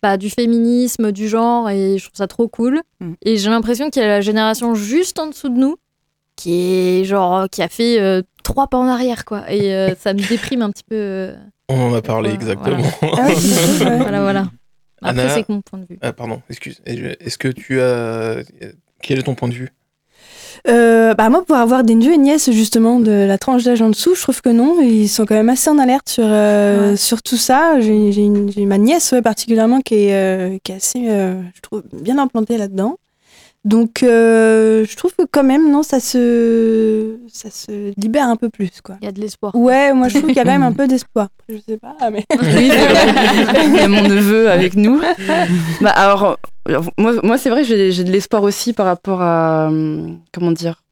[0.01, 2.81] bah, du féminisme, du genre, et je trouve ça trop cool.
[2.99, 3.13] Mm.
[3.23, 5.77] Et j'ai l'impression qu'il y a la génération juste en dessous de nous
[6.35, 9.51] qui est genre qui a fait euh, trois pas en arrière quoi.
[9.51, 10.95] Et euh, ça me déprime un petit peu.
[10.95, 11.35] euh.
[11.69, 12.83] On en a parlé exactement.
[13.01, 13.35] Ah ouais.
[13.97, 14.45] Voilà voilà.
[15.01, 15.97] Après Anna- c'est que mon point de vue.
[16.01, 16.81] Ah, pardon, excuse.
[16.85, 18.37] Est-ce que tu as.
[19.01, 19.69] Quel est ton point de vue?
[20.67, 23.89] Euh, bah moi, pour avoir des neveux et nièces justement de la tranche d'âge en
[23.89, 27.21] dessous, je trouve que non, ils sont quand même assez en alerte sur, euh, sur
[27.21, 27.79] tout ça.
[27.79, 32.17] J'ai ma nièce ouais, particulièrement qui est, euh, qui est assez, euh, je trouve, bien
[32.17, 32.97] implantée là-dedans.
[33.65, 38.49] Donc, euh, je trouve que quand même, non, ça se, ça se libère un peu
[38.49, 38.95] plus, quoi.
[39.01, 39.53] Il y a de l'espoir.
[39.55, 41.27] Ouais, moi, je trouve qu'il y a quand même un peu d'espoir.
[41.49, 42.25] Je sais pas, mais...
[42.31, 45.01] Oui, il y a mon neveu avec nous.
[45.81, 46.37] Bah, alors,
[46.69, 50.51] euh, moi, moi c'est vrai, j'ai j'ai de l'espoir aussi par rapport à, hum, comment
[50.51, 50.83] dire,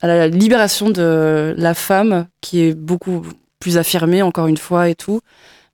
[0.00, 3.22] à la libération de la femme qui est beaucoup
[3.58, 5.20] plus affirmée, encore une fois, et tout.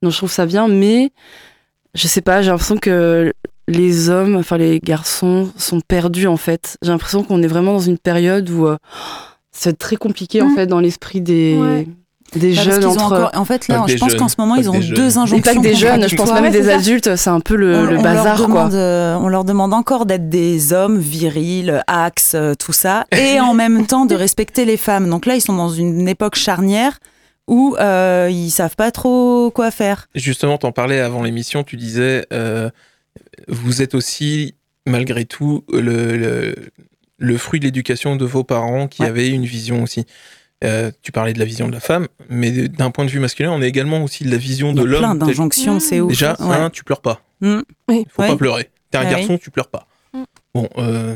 [0.01, 1.11] Donc, je trouve ça bien, mais
[1.93, 3.33] je sais pas, j'ai l'impression que
[3.69, 6.77] les hommes, enfin les garçons, sont perdus, en fait.
[6.81, 8.77] J'ai l'impression qu'on est vraiment dans une période où euh,
[9.51, 10.55] ça va être très compliqué, en Mm.
[10.55, 11.87] fait, dans l'esprit des, Ouais.
[12.35, 13.03] Des Bah, jeunes entre.
[13.05, 14.93] encore- En fait, là, je pense qu'en ce moment, ils ont jeunes.
[14.95, 15.61] deux Et pas injonctions.
[15.63, 16.75] que des jeunes, je pense même Ouais, des c'est ça.
[16.75, 18.69] adultes, c'est un peu le, on, le on bazar, leur quoi.
[18.71, 23.55] euh, on leur demande encore d'être des hommes virils, axes, euh, tout ça, et en
[23.55, 25.09] même temps de respecter les femmes.
[25.09, 26.99] Donc là, ils sont dans une époque charnière
[27.47, 30.05] où euh, ils savent pas trop quoi faire.
[30.13, 32.69] Justement, t'en parlais avant l'émission, tu disais, euh,
[33.47, 36.55] vous êtes aussi, malgré tout, le, le,
[37.17, 39.07] le fruit de l'éducation de vos parents qui Ouais.
[39.07, 40.05] avaient une vision aussi.
[40.63, 43.51] Euh, tu parlais de la vision de la femme, mais d'un point de vue masculin,
[43.51, 45.19] on est également aussi de la vision Il y de a plein l'homme.
[45.19, 45.79] tel- d'injonctions, Mmh.
[45.79, 46.09] c'est ouf.
[46.09, 46.55] Déjà, Ouais.
[46.55, 47.21] un, tu pleures pas.
[47.39, 47.59] Mm.
[47.87, 48.05] Oui.
[48.09, 48.27] Faut Ouais.
[48.27, 48.69] pas pleurer.
[48.91, 49.87] T'es un Ah garçon, tu pleures pas.
[50.13, 50.23] Mm.
[50.53, 51.15] Bon, euh,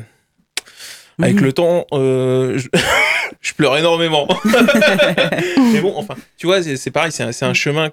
[1.22, 1.44] avec Mhm.
[1.44, 2.70] le temps, euh, je...
[3.42, 4.28] je pleure énormément.
[5.74, 7.92] mais bon, enfin, tu vois, c'est pareil, c'est un, un chemin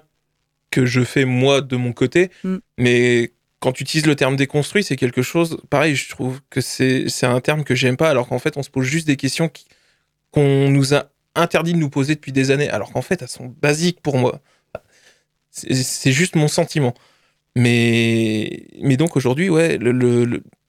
[0.69, 2.29] que je fais moi de mon côté,
[2.77, 7.07] mais quand tu utilises le terme déconstruit, c'est quelque chose, pareil, je trouve que c'est
[7.23, 9.49] un terme que j'aime pas, alors qu'en fait, on se pose juste des questions
[10.31, 13.53] qu'on nous a interdit de nous poser depuis des années, alors qu'en fait, elles sont
[13.61, 14.41] basiques pour moi.
[15.51, 16.93] C'est juste mon sentiment.
[17.55, 19.91] Mais, mais donc aujourd'hui, ouais, le,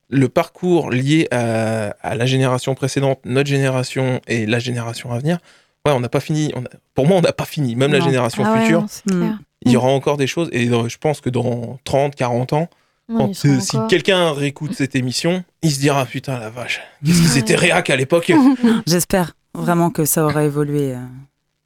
[0.08, 5.38] le, parcours lié à, à la génération précédente, notre génération et la génération à venir,
[5.86, 6.50] ouais, on n'a pas fini.
[6.56, 7.76] on a- pour moi, on n'a pas fini.
[7.76, 9.38] Même la génération Ah ouais, future, non, Mm.
[9.64, 10.48] il y aura encore des choses.
[10.52, 12.68] Et je pense que dans 30, 40 ans,
[13.16, 17.38] quand, euh, si quelqu'un réécoute cette émission, il se dira putain la vache, qu'est-ce qu'ils
[17.38, 18.32] étaient réac à l'époque.
[18.86, 20.94] J'espère vraiment que ça aura évolué.
[20.94, 20.98] euh.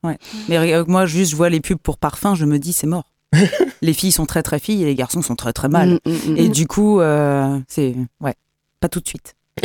[0.08, 0.18] Ouais.
[0.48, 3.12] Mais euh, moi, juste, je vois les pubs pour parfum, je me dis, c'est mort.
[3.82, 5.98] les filles sont très très filles et les garçons sont très très mal.
[6.04, 6.36] Mm, mm, mm.
[6.36, 8.34] Et du coup, euh, c'est ouais,
[8.80, 9.34] pas tout de suite.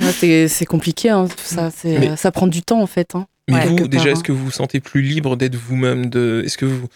[0.00, 1.70] Ouais, c'est compliqué, hein, tout ça.
[1.84, 3.14] Mais- Ça prend du temps, en fait.
[3.14, 3.26] hein.
[3.48, 6.42] Mais vous, déjà, est-ce que vous vous sentez plus libre d'être vous-même de...
[6.44, 6.86] Est-ce que vous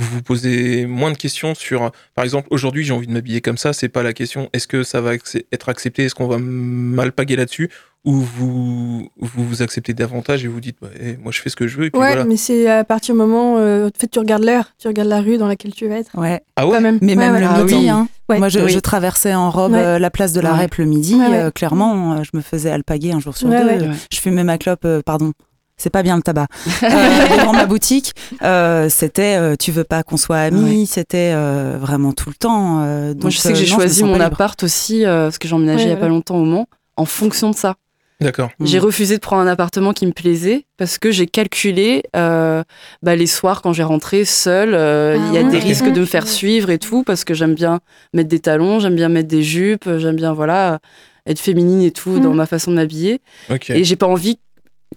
[0.00, 3.56] vous vous posez moins de questions sur, par exemple, aujourd'hui j'ai envie de m'habiller comme
[3.58, 7.12] ça, c'est pas la question, est-ce que ça va être accepté, est-ce qu'on va mal
[7.12, 7.70] paguer là-dessus,
[8.04, 11.56] ou vous, vous vous acceptez davantage et vous dites, bah, eh, moi je fais ce
[11.56, 12.24] que je veux, et puis Ouais, voilà.
[12.24, 15.20] mais c'est à partir du moment, euh, en fait, tu regardes l'heure, tu regardes la
[15.20, 16.10] rue dans laquelle tu vas être.
[16.18, 16.42] Ouais.
[16.56, 16.98] Ah ouais même.
[17.00, 17.40] Mais Ouais, même ouais.
[17.40, 17.88] le Ah midi, oui.
[17.88, 18.08] hein.
[18.28, 18.38] Ouais.
[18.38, 18.72] moi je, Oui.
[18.72, 19.78] je traversais en robe Ouais.
[19.78, 20.62] euh, la place de la Ouais.
[20.62, 21.14] Rep le midi.
[21.14, 21.38] Ouais, ouais.
[21.44, 23.66] euh, clairement, euh, je me faisais alpaguer un jour sur Ouais, deux.
[23.84, 23.88] ouais.
[23.88, 23.94] Ouais.
[24.12, 25.32] Je fumais ma clope, euh, pardon.
[25.76, 26.46] C'est pas bien le tabac.
[26.82, 26.88] Euh,
[27.38, 32.12] devant ma boutique, euh, c'était euh, tu veux pas qu'on soit amis, c'était euh, vraiment
[32.12, 32.80] tout le temps.
[32.82, 35.54] euh, Moi, donc, je sais que j'ai choisi mon appart aussi, euh, parce que j'ai
[35.54, 37.74] emménagé Ouais, il y a pas longtemps au Mans, en fonction de ça.
[38.20, 38.50] D'accord.
[38.60, 38.66] Mm.
[38.66, 42.62] J'ai refusé de prendre un appartement qui me plaisait parce que j'ai calculé euh,
[43.02, 45.50] bah, les soirs quand j'ai rentré seule, euh, Ah il y a ouais.
[45.50, 47.80] des risques de me faire suivre et tout parce que j'aime bien
[48.14, 50.78] mettre des talons, j'aime bien mettre des jupes, j'aime bien voilà
[51.26, 52.36] être féminine et tout dans Mhm.
[52.36, 53.20] ma façon de m'habiller
[53.70, 54.38] et j'ai pas envie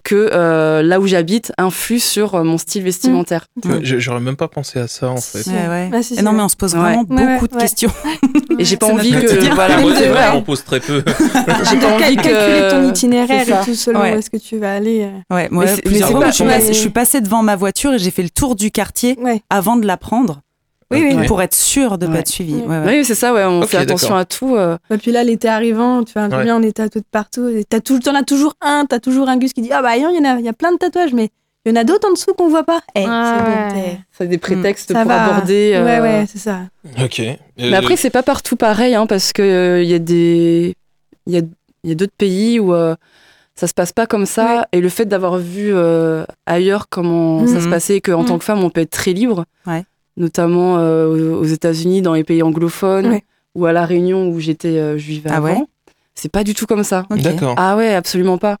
[0.02, 3.46] que euh, là où j'habite influe sur euh, mon style vestimentaire.
[3.64, 5.46] Ouais, je- J'aurais même pas pensé à ça en fait.
[5.50, 5.90] Ouais, ouais.
[5.92, 6.80] Ah, si, si, Et non, mais on se pose Ouais.
[6.80, 7.60] vraiment Ouais, ouais, beaucoup de ouais.
[7.60, 7.90] questions.
[8.58, 11.02] Et j'ai pas envie que voilà, vrai, on pose très peu.
[11.70, 14.14] j'ai pas envie Cal- calculer ton que itinéraire et tout selon Ouais.
[14.14, 15.02] où est-ce que tu vas aller.
[15.30, 15.34] euh.
[15.34, 18.10] Ouais, moi, plusieurs fois, je, suis passée, je suis passée devant ma voiture et j'ai
[18.10, 19.42] fait le tour du quartier Ouais.
[19.50, 20.40] avant de la prendre
[20.90, 22.16] Oui, pour être sûre de ne Ouais.
[22.16, 22.54] pas être suivie.
[22.54, 22.66] Ouais.
[22.66, 22.98] Ouais, ouais.
[22.98, 24.56] Oui, c'est ça, ouais, on fait attention à tout.
[24.56, 24.78] euh.
[24.90, 27.50] Et puis là, l'été arrivant, tu bien, on est tatoué de partout.
[27.68, 30.02] T'as tout, t'en as toujours un, t'as toujours un gus qui dit Ah bah, il
[30.02, 31.28] y en a, il y a plein de tatouages, mais
[31.66, 32.80] il y en a d'autres en dessous qu'on voit pas.
[32.94, 33.68] Eh, Ah
[34.12, 35.24] c'est bon, des prétextes ça pour va.
[35.26, 35.72] aborder.
[35.74, 36.60] euh, Ouais, ouais, c'est ça.
[37.02, 37.20] Ok.
[37.20, 40.74] Euh, Mais après, c'est pas partout pareil, hein, parce que euh, il y a des,
[41.26, 41.42] il y a,
[41.84, 42.94] il y a d'autres pays où euh,
[43.54, 44.62] ça se passe pas comme ça, Ouais.
[44.72, 48.44] et le fait d'avoir vu euh, ailleurs comment ça se passait, et qu'en tant que
[48.44, 49.84] femme, on peut être très libre, Ouais.
[50.18, 53.24] Notamment euh, aux États-Unis, dans les pays anglophones, Ouais.
[53.54, 55.46] ou à la Réunion où j'étais euh, juive Ah avant.
[55.46, 55.64] ouais?
[56.14, 57.06] C'est pas du tout comme ça.
[57.10, 57.54] D'accord.
[57.56, 58.56] Ah ouais, absolument pas.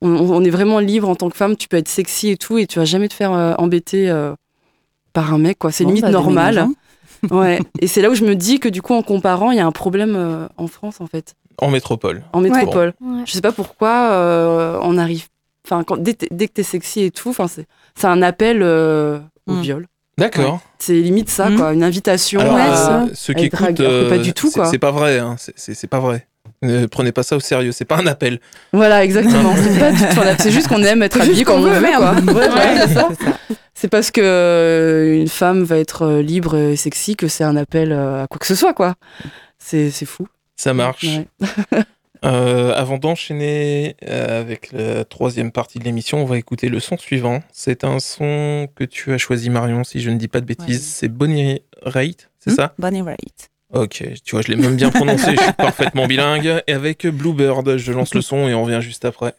[0.00, 1.56] On, est vraiment libre en tant que femme.
[1.56, 4.32] Tu peux être sexy et tout, et tu vas jamais te faire euh, embêter euh,
[5.12, 5.72] par un mec, quoi.
[5.72, 6.68] C'est Bon, limite normal.
[7.32, 7.58] Ouais.
[7.80, 9.66] Et c'est là où je me dis que du coup, en comparant, il y a
[9.66, 12.22] un problème euh, en France, en fait, En métropole.
[12.32, 12.92] en métropole.
[13.00, 13.22] Ouais.
[13.26, 15.26] Je sais pas pourquoi euh, on arrive.
[15.66, 17.66] Enfin, quand, dès, dès que t'es sexy et tout, enfin, c'est
[17.96, 19.18] c'est un appel euh,
[19.48, 19.60] au Mm.
[19.62, 19.86] viol.
[20.18, 20.60] D'accord.
[20.78, 21.56] C'est limite ça, Mm.
[21.56, 22.40] quoi, une invitation.
[22.40, 23.02] Alors, Ouais, à- ça.
[23.02, 24.66] euh, ceux qui écoutent, que pas euh, du tout, quoi.
[24.66, 25.18] c'est pas vrai.
[25.18, 25.36] Hein.
[25.38, 26.26] C'est- pas vrai.
[26.62, 27.72] Ne prenez pas ça au sérieux.
[27.72, 28.40] C'est pas un appel.
[28.72, 29.54] Voilà, exactement.
[29.56, 30.36] c'est pas du tout un appel.
[30.40, 32.12] C'est juste qu'on aime être habillé qu'on on veut, veut, quoi.
[32.14, 32.30] merde.
[32.34, 33.14] Ouais, ouais,
[33.74, 37.56] c'est parce que euh, une femme va être euh, libre et sexy que c'est un
[37.56, 38.94] appel euh, à quoi que ce soit, quoi.
[39.60, 40.26] C'est c'est fou.
[40.56, 41.06] Ça marche.
[42.24, 46.96] Euh, avant d'enchaîner euh, avec la troisième partie de l'émission, on va écouter le son
[46.96, 47.42] suivant.
[47.52, 50.76] C'est un son que tu as choisi, Marion, si je ne dis pas de bêtises.
[50.76, 50.82] Ouais.
[50.82, 52.74] C'est Bonnie Raitt, c'est Hmm ça?
[52.78, 53.50] Bonnie Raitt.
[53.72, 56.62] Ok, tu vois, je l'ai même bien prononcé, je suis parfaitement bilingue.
[56.66, 59.34] Et avec Bluebird, je lance le son et on revient juste après.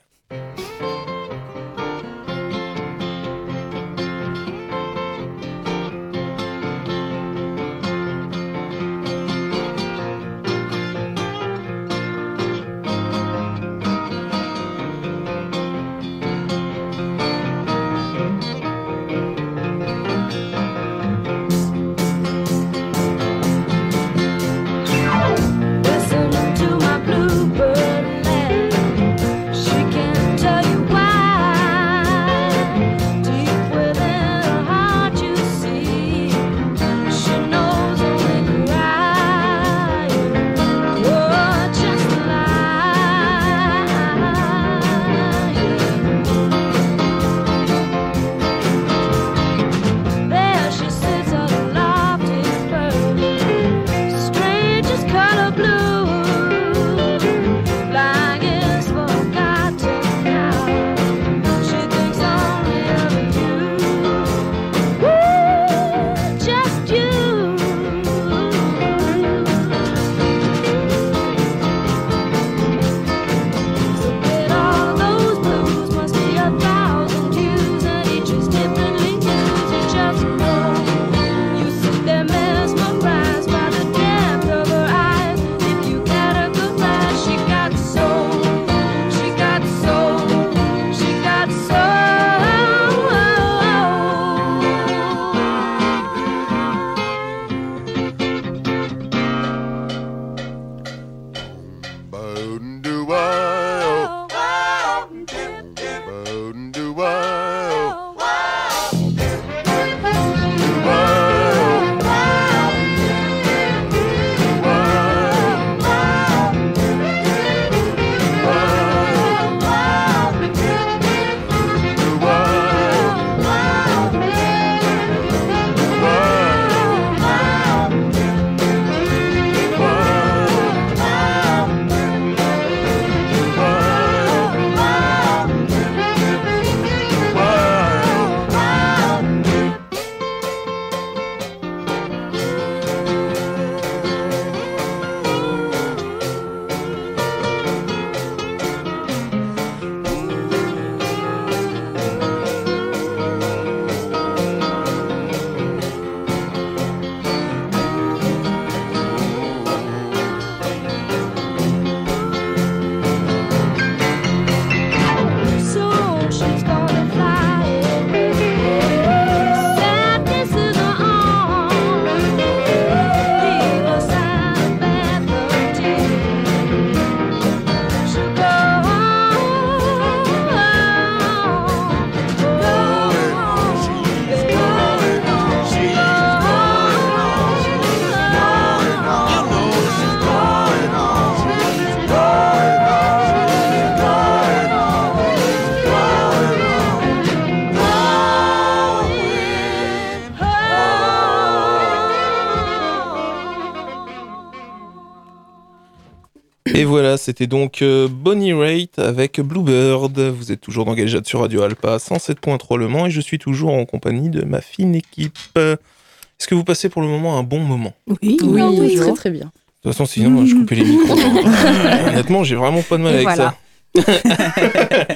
[207.20, 210.20] C'était donc euh, Bonnie Raitt avec Bluebird.
[210.20, 213.86] Vous êtes toujours dans sur Radio Alpa 107.3 Le Mans et je suis toujours en
[213.86, 215.38] compagnie de ma fine équipe.
[215.56, 217.94] Est-ce que vous passez pour le moment un bon moment?
[218.08, 219.46] Oui, Oui, oui, très très bien.
[219.46, 219.52] De
[219.84, 221.18] toute façon, sinon, moi, je coupais les micros.
[222.08, 223.56] Honnêtement, j'ai vraiment pas de mal Et avec voilà.
[223.96, 225.16] ça.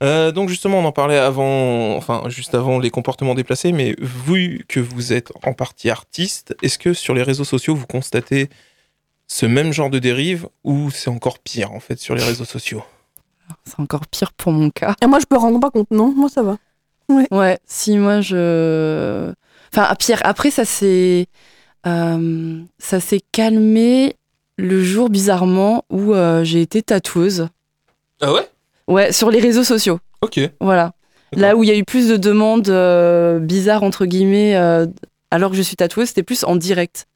[0.00, 4.64] Euh, donc justement, on en parlait avant, enfin juste avant les comportements déplacés, mais vu
[4.68, 8.48] que vous êtes en partie artiste, est-ce que sur les réseaux sociaux vous constatez
[9.28, 12.82] ce même genre de dérive ou c'est encore pire en fait sur les réseaux sociaux?
[13.64, 14.96] C'est encore pire pour mon cas.
[15.02, 16.12] Et moi, je me rends pas compte, non?
[16.16, 16.58] Moi, ça va.
[17.30, 19.32] Ouais, si moi je.
[19.72, 21.26] Enfin, à Pierre, après, ça s'est.
[21.86, 24.16] euh, ça s'est calmé
[24.56, 27.48] le jour, bizarrement, où euh, j'ai été tatoueuse.
[28.20, 28.48] Ah ouais?
[28.88, 30.00] Ouais, sur les réseaux sociaux.
[30.20, 30.40] Ok.
[30.60, 30.92] Voilà.
[31.32, 34.86] Là où il y a eu plus de demandes euh, bizarres, entre guillemets, euh,
[35.30, 37.06] alors que je suis tatoueuse, c'était plus en direct.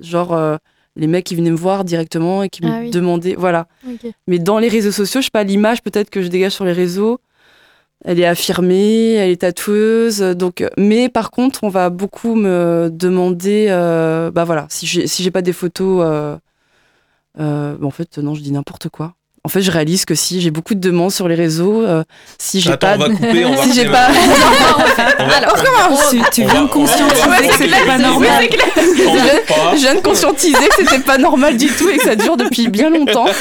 [0.00, 0.56] Genre, euh,
[0.96, 2.90] les mecs qui venaient me voir directement et qui Ah me oui.
[2.90, 3.34] demandaient.
[3.36, 3.68] Voilà.
[4.26, 6.72] Mais dans les réseaux sociaux, je sais pas, l'image peut-être que je dégage sur les
[6.72, 7.20] réseaux,
[8.04, 10.20] elle est affirmée, elle est tatoueuse.
[10.20, 15.30] Donc, mais par contre, on va beaucoup me demander, euh, bah voilà, si j'ai si
[15.30, 16.36] pas des photos, euh,
[17.40, 19.14] euh, bah en fait, non, je dis n'importe quoi.
[19.46, 22.02] En fait, je réalise que si j'ai beaucoup de demandes sur les réseaux, euh,
[22.36, 24.08] si j'ai pas, on va couper, on va si j'ai pas,
[25.36, 25.54] alors
[26.10, 28.48] Tu, tu On viens de conscientiser que c'était pas normal.
[29.74, 32.66] je viens de conscientiser que c'était pas normal du tout et que ça dure depuis
[32.66, 33.26] bien longtemps.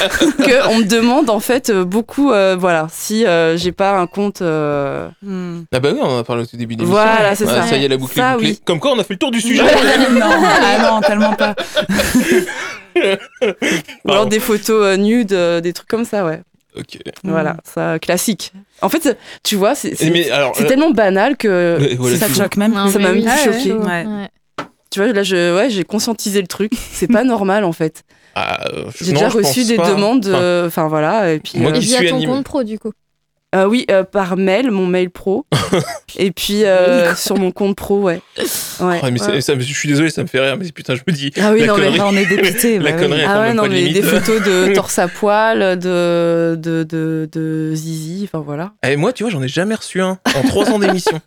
[0.46, 4.06] Que on me demande en fait euh, beaucoup, euh, voilà, si euh, j'ai pas un
[4.06, 4.44] compte.
[4.44, 5.64] euh, Hmm.
[5.74, 7.02] Ah bah oui, on en a parlé au tout début de l'émission.
[7.02, 7.64] Voilà, c'est ça.
[7.64, 8.50] Ça y est, la boucle Ça, est bouclée.
[8.50, 8.62] oui.
[8.64, 9.64] Comme quoi, on a fait le tour du sujet.
[9.64, 11.56] non, ah non, tellement pas.
[12.96, 16.42] Ou alors des photos euh, nudes, euh, des trucs comme ça, ouais.
[16.78, 16.98] Ok.
[17.24, 18.52] Voilà, ça, classique.
[18.82, 21.96] En fait, tu vois, c'est euh, tellement banal que.
[21.98, 22.74] Voilà, ça choque même.
[22.74, 23.26] Non, Ça m'a oui.
[23.28, 23.72] Ah ouais.
[23.72, 24.06] Ouais.
[24.06, 24.30] Ouais.
[24.92, 26.74] Tu vois, là, je, ouais, j'ai conscientisé le truc.
[26.92, 28.04] C'est pas normal, en fait.
[28.36, 29.90] ah, euh, J'ai déjà reçu des pas.
[29.90, 31.60] demandes, Enfin, euh, voilà, et puis.
[31.60, 32.92] Moi euh, qui suis ton anime- compte pro, du coup.
[33.56, 35.46] Euh, oui, euh, par mail, mon mail pro.
[36.18, 38.22] et puis euh, sur mon compte pro, ouais.
[38.82, 39.00] Ouais.
[39.02, 41.32] Ah, mais ça je suis désolé, ça me fait rire, mais putain, je me dis.
[41.42, 42.78] Ah oui, la non, mais- connerie, Là, on est dépité.
[42.80, 43.94] la bah connerie, Ah ouais, non, mais limite.
[43.94, 48.74] des photos de torse à poil, de, de, de, de zizi, enfin voilà.
[48.88, 51.20] Et moi, tu vois, j'en ai jamais reçu un en trois ans d'émission.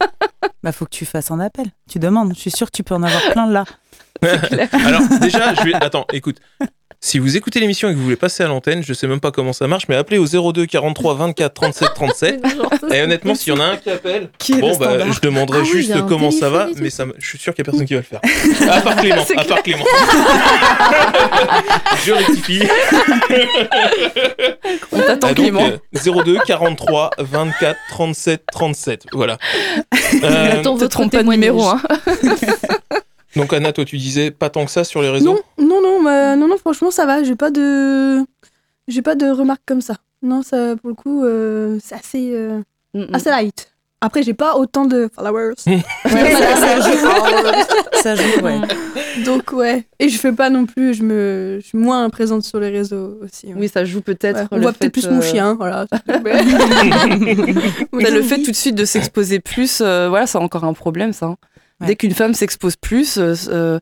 [0.62, 1.66] Bah, faut que tu fasses un appel.
[1.90, 2.32] Tu demandes.
[2.34, 3.64] Je suis sûre que tu peux en avoir plein là.
[4.72, 5.74] Alors, déjà, je vais.
[5.74, 6.36] Attends, écoute.
[7.00, 9.30] Si vous écoutez l'émission et que vous voulez passer à l'antenne, je sais même pas
[9.30, 12.44] comment ça marche, mais appelez au 02 43 24 37 37.
[12.92, 15.58] Et honnêtement, s'il y en a un qui appelle, Qui est bon, bah, je demanderai
[15.60, 17.86] Ah oui, juste comment ça va, mais ça, je suis sûr qu'il y a personne
[17.86, 18.20] qui va le faire.
[18.68, 19.84] À part Clément, à part Clément.
[22.04, 22.62] je rectifie.
[24.92, 25.70] On t'attend, Ah, donc, Clément.
[25.94, 29.04] euh, 02 43 24 37 37.
[29.12, 29.38] Voilà.
[30.24, 31.80] Euh, Attends te votre numéro, hein.
[33.36, 35.38] Donc Anna, toi tu disais pas tant que ça sur les réseaux?
[35.58, 37.22] Non, non, non, bah, non, non, franchement, ça va.
[37.22, 38.24] J'ai pas de,
[38.88, 39.96] j'ai pas de remarques comme ça.
[40.22, 42.60] Non, ça, pour le coup, euh, c'est assez, euh,
[42.94, 43.14] Mm, mm.
[43.14, 43.72] assez light.
[44.00, 45.54] Après, j'ai pas autant de followers.
[45.66, 47.08] Ouais, ça, ça joue.
[48.02, 48.60] ça joue, ouais.
[49.24, 49.84] Donc, ouais.
[49.98, 53.18] Et je fais pas non plus, je me, je suis moins présente sur les réseaux
[53.22, 53.48] aussi.
[53.48, 53.54] ouais.
[53.56, 54.42] Oui, ça joue peut-être.
[54.42, 55.86] Ouais, on le voit peut-être plus mon euh, chien, voilà.
[57.92, 61.34] Le fait tout de suite de s'exposer plus, euh, voilà, c'est encore un problème, ça.
[61.80, 61.88] Ouais.
[61.88, 63.78] Dès qu'une femme s'expose plus, euh, euh,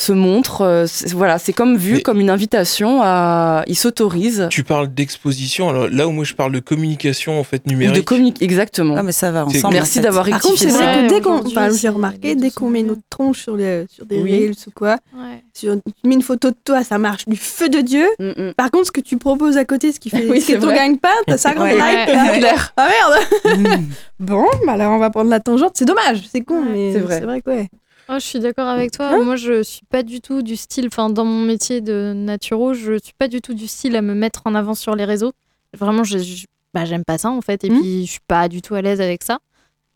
[0.00, 4.46] se montre, euh, c'est- voilà, c'est comme vu Mais- comme une invitation à, il s'autorise
[4.50, 7.96] Tu parles d'exposition, alors là où moi je parle de communication en fait numérique.
[7.96, 8.94] de communiquer exactement.
[8.96, 9.74] Ah, mais ça va ensemble.
[9.74, 10.08] Merci en fait.
[10.08, 11.02] d'avoir Par contre, c'est rectifié vrai ça.
[11.02, 14.32] que dès qu'on, j'ai remarqué, dès qu'on met notre tronche sur, les, sur des Oui.
[14.46, 15.42] reels ou quoi, Ouais.
[15.52, 18.06] sur, tu mets une photo de toi, ça marche du feu de Dieu.
[18.18, 18.54] Mm, mm.
[18.54, 20.58] Par contre, ce que tu proposes à côté, ce qui fait, Oui, ce qui c'est
[20.58, 20.76] te vrai.
[20.76, 21.74] gagne pas, t'as 50 Ouais.
[21.74, 22.08] likes.
[22.08, 22.40] Ouais.
[22.40, 22.54] là.
[22.78, 23.84] Ah merde Mm.
[24.20, 26.98] Bon, bah alors on va prendre la tangente, c'est dommage, c'est con, Ouais, mais c'est
[27.00, 27.18] vrai.
[27.20, 27.68] c'est vrai que ouais.
[28.10, 29.06] Oh, je suis d'accord avec toi.
[29.12, 32.74] Hein Moi, je suis pas du tout du style, enfin, dans mon métier de naturo,
[32.74, 35.32] je suis pas du tout du style à me mettre en avant sur les réseaux.
[35.78, 37.80] Vraiment, je, je- bah, j'aime pas ça en fait, et Mhm.
[37.80, 39.38] puis je suis pas du tout à l'aise avec ça.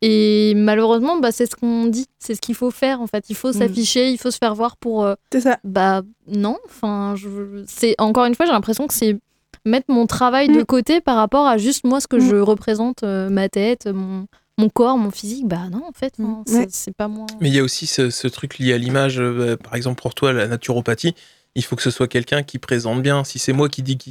[0.02, 3.24] Et malheureusement, bah, c'est ce qu'on dit, c'est ce qu'il faut faire en fait.
[3.30, 5.04] Il faut s'afficher, il faut se faire voir pour.
[5.04, 5.58] euh, C'est ça.
[5.64, 7.64] bah non, enfin, je...
[7.66, 9.16] c'est encore une fois, j'ai l'impression que c'est
[9.64, 10.64] mettre mon travail de Mm.
[10.66, 14.26] côté par rapport à juste moi ce que je représente, euh, ma tête, mon,
[14.59, 15.46] mon corps, mon physique.
[15.48, 16.24] Bah non, en fait, Mm.
[16.24, 16.66] enfin, c'est- Ouais.
[16.70, 17.26] c'est pas moi.
[17.40, 20.14] Mais il y a aussi ce, ce truc lié à l'image, euh, par exemple pour
[20.14, 21.14] toi, la naturopathie.
[21.57, 23.22] Il faut que ce soit quelqu'un qui présente bien.
[23.24, 24.11] Si c'est moi qui dis que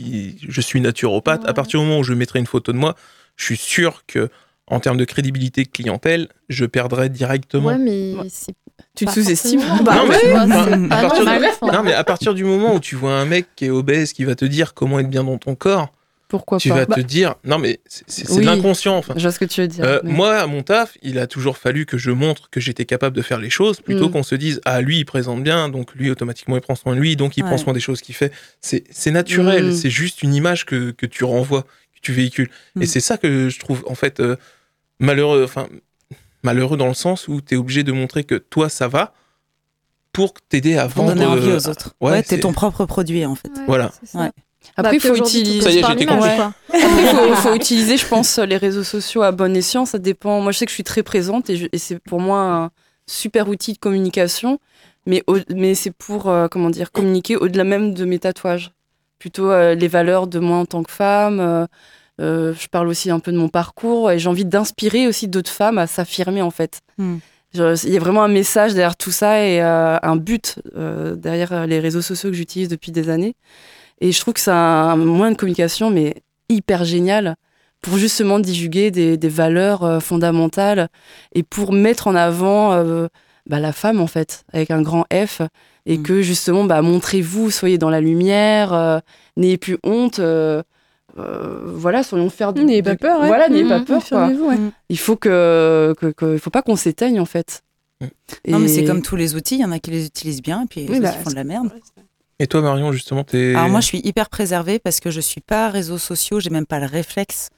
[0.49, 2.95] je suis naturopathe, à partir du moment où je mettrai une photo de moi,
[3.35, 4.29] je suis sûr que
[4.67, 7.67] en termes de crédibilité clientèle, je perdrai directement.
[7.67, 8.27] Ouais, mais Ouais.
[8.29, 8.55] c'est
[8.95, 11.25] Tu te sous-estimes Bah mais- à partir.
[11.61, 14.23] Non, mais à partir du moment où tu vois un mec qui est obèse, qui
[14.23, 15.91] va te dire comment être bien dans ton corps,
[16.33, 18.37] Pourquoi tu pas vas Bah, te dire, non mais c'est Oui.
[18.41, 18.97] de l'inconscient.
[18.97, 19.85] Enfin, Je vois ce que tu veux dire.
[19.85, 22.85] Euh, mais- Moi, à mon taf, il a toujours fallu que je montre que j'étais
[22.85, 24.13] capable de faire les choses, plutôt Mm.
[24.13, 26.99] qu'on se dise ah lui il présente bien, donc lui automatiquement il prend soin de
[26.99, 27.57] lui, donc il prend Ouais.
[27.59, 28.31] soin des choses qu'il fait.
[28.61, 29.73] C'est naturel, Mm.
[29.75, 32.49] c'est juste une image que, que tu renvoies, que tu véhicules.
[32.77, 32.85] Et Mm.
[32.87, 34.35] c'est ça que je trouve en fait euh,
[34.99, 35.67] malheureux, enfin
[36.41, 39.13] malheureux dans le sens où tu es obligé de montrer que toi ça va
[40.11, 41.13] pour t'aider à Pour vendre.
[41.15, 41.95] donner envie euh, aux autres.
[42.01, 43.51] ouais, Ouais, t'es c'est- ton propre produit en fait.
[43.67, 43.91] Voilà.
[44.75, 45.61] Après, Bah, il faut utiliser.
[45.61, 45.81] Ça y est.
[46.69, 49.85] Après, il faut, faut utiliser, je pense, les réseaux sociaux à bon escient.
[49.85, 50.41] Ça dépend.
[50.41, 52.69] Moi, je sais que je suis très présente et, c'est pour moi un
[53.07, 54.59] super outil de communication.
[55.05, 58.71] Mais, au- mais c'est pour, euh, comment dire, communiquer au-delà même de mes tatouages.
[59.19, 61.39] Plutôt euh, les valeurs de moi en tant que femme.
[61.39, 61.65] euh,
[62.21, 65.49] euh, je parle aussi un peu de mon parcours et j'ai envie d'inspirer aussi d'autres
[65.51, 66.79] femmes à s'affirmer, en fait.
[66.97, 67.17] Hmm.
[67.55, 67.59] Il
[67.93, 71.79] y a vraiment un message derrière tout ça et euh, un but euh, derrière les
[71.79, 73.35] réseaux sociaux que j'utilise depuis des années.
[74.05, 76.15] Et je trouve que c'est un moyen de communication, mais
[76.49, 77.35] hyper génial,
[77.81, 80.89] pour justement divulguer des, des valeurs euh, fondamentales
[81.33, 83.07] et pour mettre en avant euh,
[83.49, 85.41] bah, la femme, en fait, avec un grand F.
[85.85, 86.03] Et Mm.
[86.03, 88.99] que justement, bah, montrez-vous, soyez dans la lumière, euh,
[89.37, 90.19] n'ayez plus honte.
[90.19, 90.61] euh,
[91.17, 92.53] euh, voilà, soyons faire.
[92.53, 93.21] N'ayez pas peur.
[93.21, 93.27] ouais.
[93.27, 94.03] Voilà, n'ayez pas Mhm, peur.
[94.09, 94.27] quoi.
[94.27, 94.57] ouais.
[94.89, 97.61] Il faut que, que, faut pas qu'on s'éteigne, en fait.
[98.01, 98.05] Mm.
[98.49, 100.63] Non, mais c'est comme tous les outils, il y en a qui les utilisent bien
[100.63, 101.69] et puis Oui, bah, qui font de la merde.
[102.39, 103.53] Et toi Marion justement t'es.
[103.55, 106.65] Alors moi, je suis hyper préservée parce que je suis pas réseaux sociaux, j'ai même
[106.65, 107.49] pas le réflexe.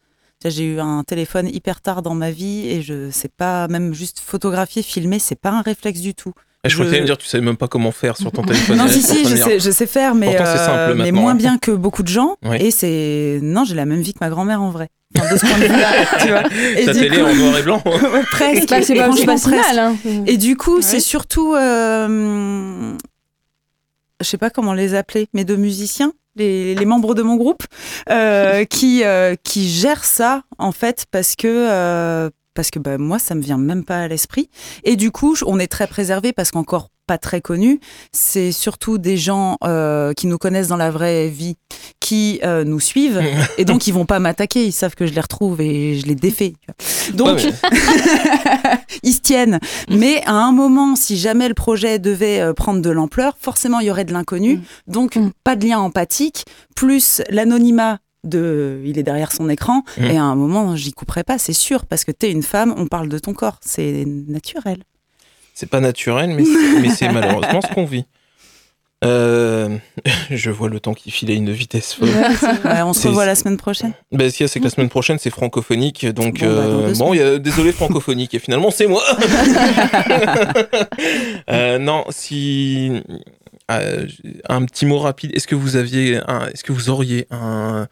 [0.43, 4.19] J'ai eu un téléphone hyper tard dans ma vie et je sais pas, même juste
[4.19, 6.33] photographier, filmer, c'est pas un réflexe du tout.
[6.63, 8.31] Eh, je crois que je- t'allais me dire tu savais même pas comment faire sur
[8.31, 8.77] ton téléphone.
[8.77, 11.31] Non, si, si, je sais, je sais faire, mais, Pourtant, c'est simple euh, mais moins
[11.31, 11.35] hein.
[11.35, 12.35] bien que beaucoup de gens.
[12.43, 12.57] Oui.
[12.59, 13.39] Et c'est.
[13.41, 14.89] Non, j'ai la même vie que ma grand-mère en vrai.
[15.17, 16.43] Enfin, de ce point de vue-là, tu vois.
[16.79, 17.81] Et Ta télé coup- en noir et blanc.
[17.85, 18.69] Ouais, presque.
[18.69, 19.79] Bah, c'est Et pas, mal.
[19.79, 19.95] Hein.
[20.27, 20.81] Et du coup, Ouais.
[20.81, 22.93] c'est surtout, euh,
[24.25, 27.63] je sais pas comment les appeler, mais de musiciens, les, les membres de mon groupe,
[28.09, 33.19] euh, qui euh, qui gèrent ça en fait parce que euh, parce que bah, moi
[33.19, 34.49] ça me vient même pas à l'esprit.
[34.83, 37.79] Et du coup, on est très préservé parce qu'encore pas très connu.
[38.11, 41.55] C'est surtout des gens euh, qui nous connaissent dans la vraie vie,
[41.99, 43.21] qui euh, nous suivent,
[43.57, 44.65] et donc ils vont pas m'attaquer.
[44.65, 46.53] Ils savent que je les retrouve et je les défais.
[47.13, 49.59] Donc Ouais, mais- ils se tiennent.
[49.89, 53.87] Mais à un moment, si jamais le projet devait euh, prendre de l'ampleur, forcément, il
[53.87, 54.57] y aurait de l'inconnu.
[54.57, 54.61] Mm.
[54.87, 55.31] Donc, Mm.
[55.43, 56.45] pas de lien empathique,
[56.75, 59.83] plus l'anonymat de il est derrière son écran.
[59.99, 60.03] Mm.
[60.05, 62.87] Et à un moment, j'y couperai pas, c'est sûr, parce que t'es une femme, on
[62.87, 63.59] parle de ton corps.
[63.61, 64.83] C'est naturel.
[65.55, 66.43] C'est pas naturel, mais
[66.89, 68.05] c'est, malheureusement ce qu'on vit.
[69.05, 69.77] Euh,
[70.31, 72.09] je vois le temps qui file à une vitesse folle.
[72.09, 73.93] Ouais, on se revoit la semaine prochaine.
[74.11, 76.05] Ben, ce qu'il y a, c'est que la semaine prochaine, c'est francophonique.
[76.07, 78.33] Donc, Bon, bah, euh, deux bon, il y a, désolé, francophonique.
[78.33, 79.03] Et finalement, c'est moi.
[81.49, 83.01] Euh, non, si.
[83.71, 84.07] euh,
[84.49, 85.31] un petit mot rapide.
[85.35, 86.19] Est-ce que vous aviez.
[86.53, 87.87] Est-ce que vous auriez un.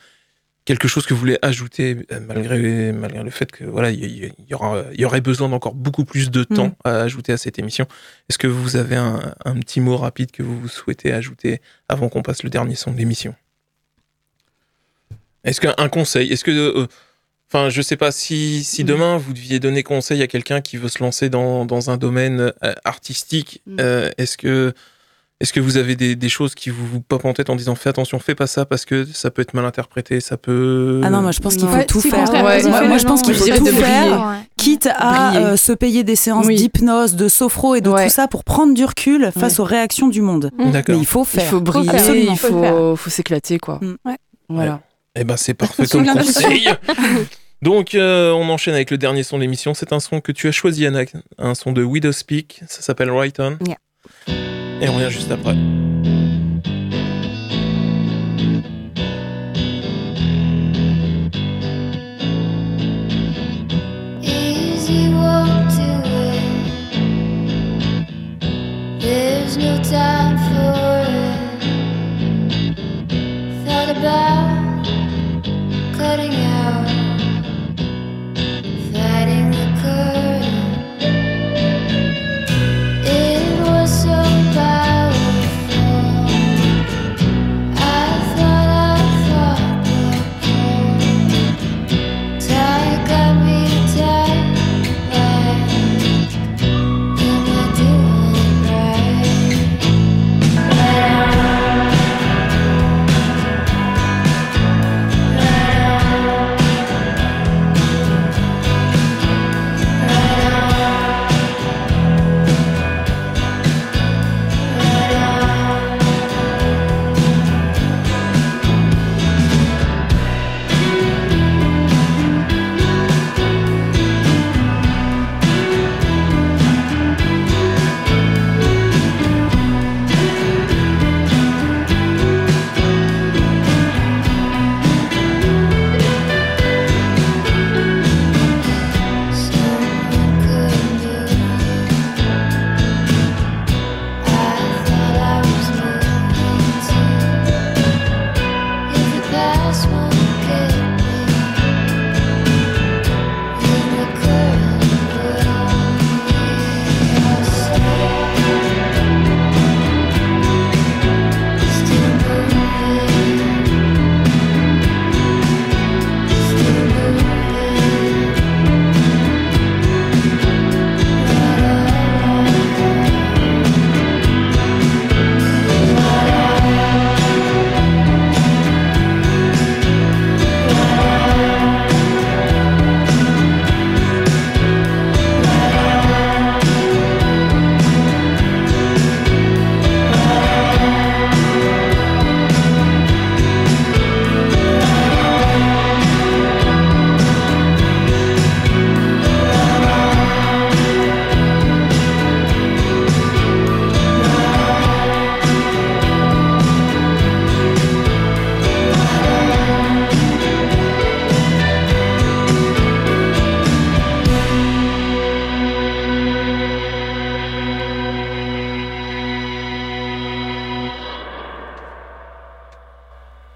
[0.65, 4.31] Quelque chose que vous voulez ajouter, euh, malgré, malgré le fait que voilà, il y,
[4.49, 6.75] y aura, il y aurait besoin d'encore beaucoup plus de temps Mm.
[6.85, 7.85] à ajouter à cette émission.
[8.29, 12.21] Est-ce que vous avez un, un petit mot rapide que vous souhaitez ajouter avant qu'on
[12.21, 13.35] passe le dernier son de l'émission?
[15.43, 16.31] Est-ce qu'un conseil?
[16.31, 16.87] Est-ce que euh,
[17.55, 18.87] Enfin, je sais pas si, si Mm.
[18.87, 22.51] demain vous deviez donner conseil à quelqu'un qui veut se lancer dans, dans un domaine
[22.63, 23.77] euh, artistique, Mm.
[23.79, 24.73] euh, est-ce que
[25.43, 27.75] est-ce que vous avez des, des choses qui vous, vous popent en tête en disant
[27.75, 31.01] fais attention, fais pas ça parce que ça peut être mal interprété, ça peut.
[31.03, 32.27] Ah non, moi je pense qu'il faut Ouais, tout faire.
[32.31, 34.07] Ouais, moi- je pense qu'il faut tout de faire.
[34.17, 34.39] briller.
[34.57, 35.45] quitte à Briller.
[35.45, 36.55] euh, se payer des séances Oui.
[36.55, 38.05] d'hypnose, de sophro et de Ouais.
[38.05, 40.49] tout ça pour prendre du recul face aux réactions du monde.
[40.71, 40.95] D'accord.
[40.95, 41.49] Mais il faut Il faire.
[41.49, 43.79] faut briller, Absolument, il faut s'éclater, quoi.
[43.81, 43.95] Mm.
[44.05, 44.17] Ouais.
[44.49, 44.81] Voilà.
[45.15, 46.69] Eh ben c'est parfait comme conseil.
[47.61, 49.73] Donc euh, on enchaîne avec le dernier son de l'émission.
[49.73, 51.01] C'est un son que tu as choisi, Anna,
[51.37, 52.61] un son de Widow Speak.
[52.67, 53.57] Ça s'appelle Right On.
[53.65, 53.77] Yeah.
[54.81, 55.55] Et on revient juste après.
[76.03, 76.92] cutting walk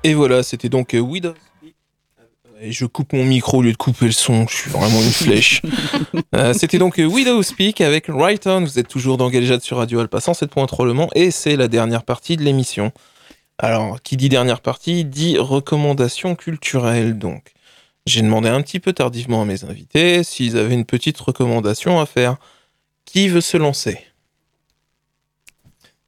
[0.08, 1.34] Et voilà, c'était donc euh, Widow.
[2.62, 5.12] Et je coupe mon micro au lieu de couper le son, je suis vraiment une
[5.12, 5.62] flèche.
[6.36, 8.62] Euh, c'était donc euh, Widow Speak avec Right On.
[8.62, 12.03] Vous êtes toujours dans Galéjade sur Radio Alpha 107.3 Le Mans et c'est la dernière
[12.03, 12.91] partie de l'émission.
[13.58, 17.18] Alors, qui dit dernière partie dit recommandation culturelle.
[17.18, 17.53] Donc,
[18.05, 22.05] j'ai demandé un petit peu tardivement à mes invités s'ils avaient une petite recommandation à
[22.05, 22.38] faire.
[23.05, 23.99] Qui veut se lancer?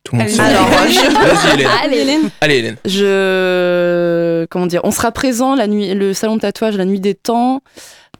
[0.10, 1.68] Tout le monde se Alors, Vas-y, Hélène.
[1.84, 2.76] Allez, Hélène Allez, Hélène.
[2.86, 7.14] Je comment dire, on sera présent la nuit, le salon de tatouage la nuit des
[7.16, 7.62] temps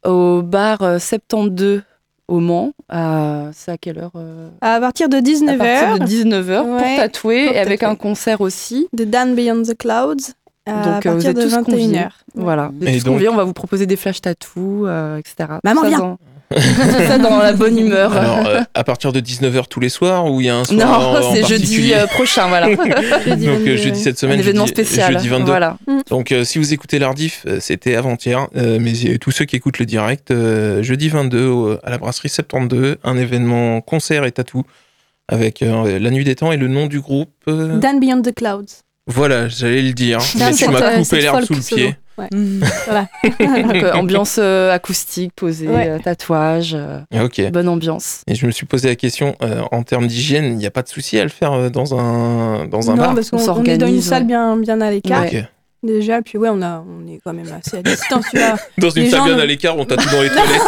[0.06, 1.82] au bar euh, 72
[2.28, 2.74] au Mans.
[2.90, 6.70] À, c'est à quelle heure euh, À partir de À 19h, partir de 19h pour
[6.76, 7.92] Ouais, tatouer pour et avec tatouer.
[7.92, 8.88] un concert aussi.
[8.94, 10.34] de Dan Beyond the Clouds,
[10.68, 11.88] à Donc, euh, vous partir êtes de tous conviés.
[11.98, 12.10] 21h.
[12.36, 12.72] Voilà.
[12.82, 15.50] Et tous donc- conviés, on va vous proposer des flash tattoos, euh, etc.
[15.64, 16.18] Maman, viens.
[17.08, 18.12] ça dans la bonne humeur.
[18.16, 21.14] Alors, euh, à partir de 19h tous les soirs ou il y a un soir
[21.22, 22.68] non, c'est jeudi euh, prochain, voilà.
[22.76, 25.14] Donc euh, jeudi cette Un semaine, événement jeudi, spécial.
[25.14, 25.45] jeudi 22.
[25.45, 25.78] Voilà.
[26.10, 29.86] Donc euh, si vous écoutez l'Ardif, c'était avant-hier, euh, mais tous ceux qui écoutent le
[29.86, 34.64] direct, euh, jeudi 22 au- à la brasserie 72, un événement concert et tatou
[35.28, 37.30] avec euh, la nuit des temps et le nom du groupe.
[37.47, 38.82] euh, Dan Beyond the Clouds.
[39.06, 41.89] Voilà, j'allais le dire, mais tu m'as coupé folk sous le solo.
[42.20, 42.28] Ouais.
[42.32, 42.59] Mm.
[43.63, 45.89] Donc, euh, ambiance euh, acoustique, posée, Ouais.
[45.89, 47.41] euh, tatouage, euh, Ah, Ok.
[47.51, 48.22] bonne ambiance.
[48.28, 50.82] Et je me suis posé la question, euh, en termes d'hygiène, il n'y a pas
[50.84, 53.15] de souci à le faire euh, dans un, dans un non, bar?
[53.15, 55.24] parce On qu'on on est dans une salle bien, bien à l'écart.
[55.82, 58.26] Déjà, puis ouais, on, a, on est quand même assez à distance.
[58.32, 58.57] Tu vois.
[58.78, 60.61] Dans une Les salle bien ne- à l'écart, on tatoue dans les toilettes.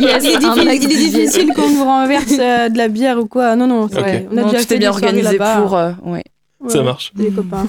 [0.00, 1.26] Yes, il, est difficile, max il est d'hygiène.
[1.26, 3.54] difficile qu'on vous renverse euh, de la bière ou quoi.
[3.54, 4.06] Non, non, c'est- Ok.
[4.32, 5.76] on a Non, déjà tout fait est bien organisé pour.
[5.76, 6.24] euh, ouais.
[6.68, 7.12] Ça marche.
[7.14, 7.66] des copains.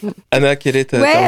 [0.30, 1.18] Anna, quelle est ta, ta Ouais, euh,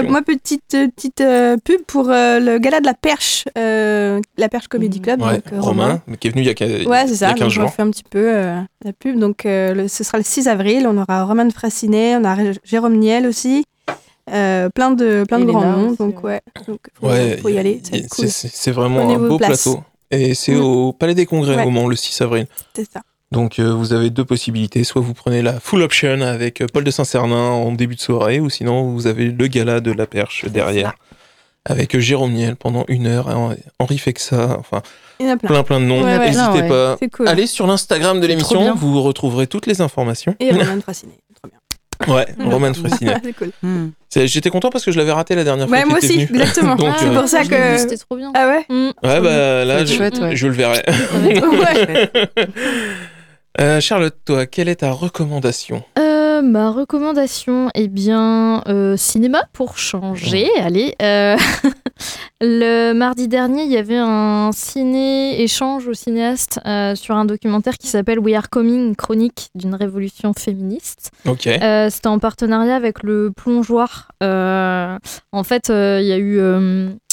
[0.00, 4.20] recommandation moi petite euh, petite euh, pub pour euh, le gala de la Perche, euh,
[4.36, 5.22] la Perche Comedy Club.
[5.22, 7.26] Ouais, donc, euh, Romain, qui est venu il y a, Ouais, c'est il y ça.
[7.26, 7.64] a Donc, 15 je jours.
[7.70, 9.18] refais un petit peu euh, la pub.
[9.18, 10.86] Donc, euh, le- ce sera le 6 avril.
[10.88, 13.64] On aura Roman Frassinet, on a Jérôme Niel aussi.
[14.32, 15.92] Euh, plein de, plein de grands noms.
[15.98, 16.40] Donc, ouais.
[16.68, 17.82] Donc, faut, Ouais, faut y aller.
[18.10, 18.28] cool.
[18.28, 19.64] c'est- vraiment Prenez un beau places.
[19.64, 19.82] plateau.
[20.12, 20.60] Et c'est Mm.
[20.62, 21.64] au Palais des Congrès Ouais.
[21.64, 22.46] au Mans le 6 avril.
[22.74, 23.00] C'est ça.
[23.32, 24.82] Donc euh, vous avez deux possibilités.
[24.84, 28.40] Soit vous prenez la full option avec euh, Paul de Saint-Cernin en début de soirée,
[28.40, 30.94] ou sinon vous avez le gala de la perche derrière.
[31.64, 34.80] Avec euh, Jérôme Niel pendant une heure, Hen- Henri Fexa, enfin
[35.20, 35.48] Il y en a plein.
[35.48, 36.02] plein plein de noms.
[36.02, 36.26] Ouais, ouais.
[36.30, 36.68] N'hésitez ouais.
[36.68, 36.96] pas.
[37.12, 37.28] Cool.
[37.28, 40.34] Allez sur l'Instagram de l'émission, vous retrouverez toutes les informations.
[40.40, 41.18] Et Roman Frassinet.
[41.40, 41.58] Trop bien.
[42.14, 43.16] Ouais, Roman Fressinet.
[43.22, 43.50] c'est cool.
[43.62, 43.88] Mm.
[44.08, 45.76] C'est- J'étais content parce que je l'avais raté la dernière fois.
[45.76, 46.40] Ouais, moi aussi, venu.
[46.40, 46.74] exactement.
[46.76, 47.76] Donc, c'est euh, pour ça que.
[47.76, 48.32] C'était trop bien.
[48.34, 48.86] Ah ouais Mm.
[49.06, 50.34] Ouais, bah là, je, chouette, ouais.
[50.34, 50.82] je le verrai.
[53.58, 59.76] Euh, Charlotte, toi, quelle est ta recommandation Euh, ma recommandation, eh bien, euh, cinéma pour
[59.76, 60.48] changer.
[60.58, 60.94] Allez,
[62.40, 67.88] le mardi dernier, il y avait un ciné-échange au cinéaste euh, sur un documentaire qui
[67.88, 71.10] s'appelle We Are Coming, chronique d'une révolution féministe.
[71.26, 71.42] Ok.
[71.42, 74.12] C'était en partenariat avec le plongeoir.
[74.20, 76.40] En fait, il y a eu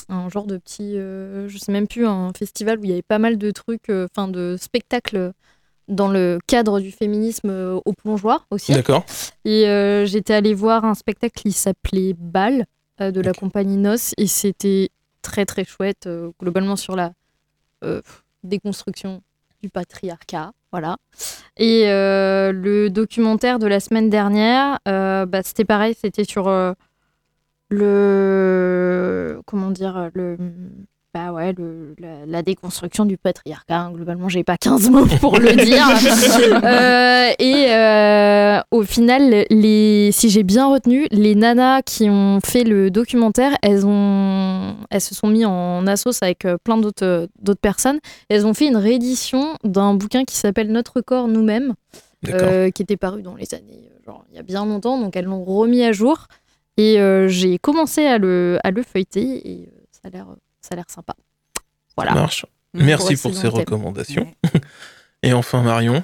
[0.09, 3.01] un genre de petit, euh, je sais même plus, un festival où il y avait
[3.01, 5.31] pas mal de trucs, euh, enfin de spectacles
[5.87, 8.73] dans le cadre du féminisme euh, au plongeoir aussi.
[8.73, 9.05] D'accord.
[9.45, 12.65] Et euh, j'étais allée voir un spectacle qui s'appelait Bal
[13.01, 14.89] euh, de la compagnie Nos et c'était
[15.21, 16.09] très très chouette
[16.39, 17.11] globalement sur la
[18.43, 19.21] déconstruction
[19.61, 20.51] du patriarcat.
[20.71, 20.97] Voilà.
[21.57, 26.49] Et le documentaire de la semaine dernière, bah, c'était pareil, c'était sur
[27.69, 29.41] le.
[29.45, 30.37] Comment dire le,
[31.13, 33.75] bah ouais, le, la, la déconstruction du patriarcat.
[33.79, 33.91] hein.
[33.91, 35.87] Globalement, j'ai pas 15 mots pour le dire.
[36.63, 42.63] Euh, et euh, au final, les, si j'ai bien retenu, les nanas qui ont fait
[42.63, 47.27] le documentaire, elles, ont, elles se sont mis en assos avec euh, plein d'autres
[47.61, 47.99] personnes.
[48.29, 51.73] Elles ont fait une réédition d'un bouquin qui s'appelle Notre corps nous-mêmes,
[52.29, 54.99] euh, qui était paru dans les années, genre, il y a bien longtemps.
[54.99, 56.27] Donc elles l'ont remis à jour.
[56.77, 56.97] Et
[57.27, 60.27] j'ai commencé à le, à le feuilleter et ça a l'air
[60.67, 61.15] ça a l'air sympa.
[61.95, 62.13] Voilà.
[62.13, 62.45] Ça marche.
[62.73, 62.83] Mm.
[62.83, 64.27] Merci Pour ces recommandations.
[65.23, 66.03] Et enfin, Marion,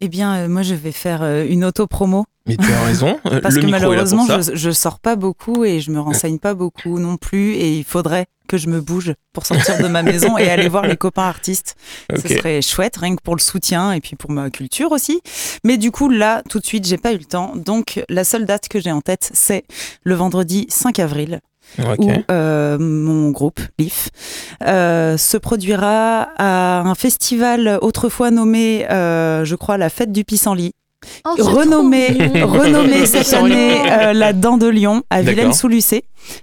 [0.00, 2.24] Eh bien, euh, moi, je vais faire euh, une auto-promo.
[2.46, 3.18] mais tu as raison.
[3.26, 4.52] euh, Parce le que micro est là malheureusement, pour ça.
[4.52, 7.52] je, je sors pas beaucoup et je me renseigne pas beaucoup non plus.
[7.54, 10.86] Et il faudrait que je me bouge pour sortir de ma maison et aller voir
[10.86, 11.76] les copains artistes.
[12.16, 15.20] Ce serait chouette, rien que pour le soutien et puis pour ma culture aussi.
[15.64, 17.52] Mais du coup, là, tout de suite, j'ai pas eu le temps.
[17.54, 19.64] Donc, la seule date que j'ai en tête, c'est
[20.02, 21.40] le vendredi 5 avril
[21.78, 21.98] Ok.
[21.98, 24.08] où euh, mon groupe, LIF,
[24.66, 30.72] euh, se produira à un festival autrefois nommé, euh, je crois, la Fête du Pissenlit,
[31.24, 32.08] Oh, renommé,
[32.42, 35.20] renommé cette année euh, la Dent de Lion à.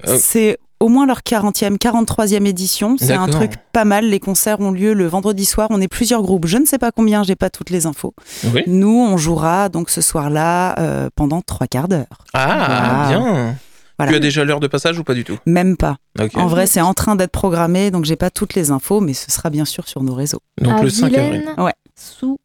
[0.07, 0.17] Euh.
[0.17, 2.95] C'est au moins leur 40e, 43e édition.
[2.99, 4.05] C'est un truc pas mal.
[4.05, 5.67] Les concerts ont lieu le vendredi soir.
[5.71, 6.45] On est plusieurs groupes.
[6.47, 8.13] Je ne sais pas combien, j'ai pas toutes les infos.
[8.53, 8.63] Oui.
[8.67, 12.05] Nous, on jouera donc ce soir-là euh, pendant trois quarts d'heure.
[12.33, 13.55] Ah, bien.
[13.97, 14.11] Voilà.
[14.11, 15.37] Tu as déjà l'heure de passage ou pas du tout?
[15.45, 15.97] Même pas.
[16.35, 19.31] En vrai, c'est en train d'être programmé, donc j'ai pas toutes les infos, mais ce
[19.31, 20.41] sera bien sûr sur nos réseaux.
[20.61, 21.45] Donc à le 5 avril.
[21.57, 21.73] Ouais.
[21.95, 22.37] Sous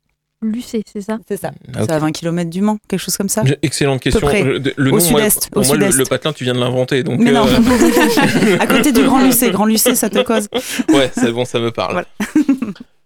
[0.42, 1.18] Lucé, c'est ça?
[1.28, 1.53] C'est ça.
[1.72, 3.44] C'est à 20 km du Mans, quelque chose comme ça.
[3.62, 4.20] Excellente question.
[4.26, 4.42] près.
[4.42, 5.98] Le, le Au nom, moi, sud-est, pour au moi, le, sud-est.
[5.98, 7.05] le patelin, tu viens de l'inventer.
[7.05, 9.50] Donc, Mais non, euh, à côté du Grand Lucé.
[9.50, 10.48] Grand Lucé, ça te cause.
[10.88, 11.92] ouais, c'est bon, ça me parle.
[11.92, 12.09] Voilà.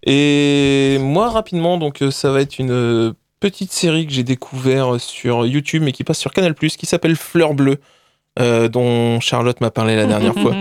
[0.05, 4.99] Et moi, rapidement, donc euh, ça va être une euh, petite série que j'ai découvert
[4.99, 7.79] sur YouTube, mais qui passe sur Canal+, qui s'appelle Fleur Bleue,
[8.39, 10.55] euh, dont Charlotte m'a parlé la dernière fois.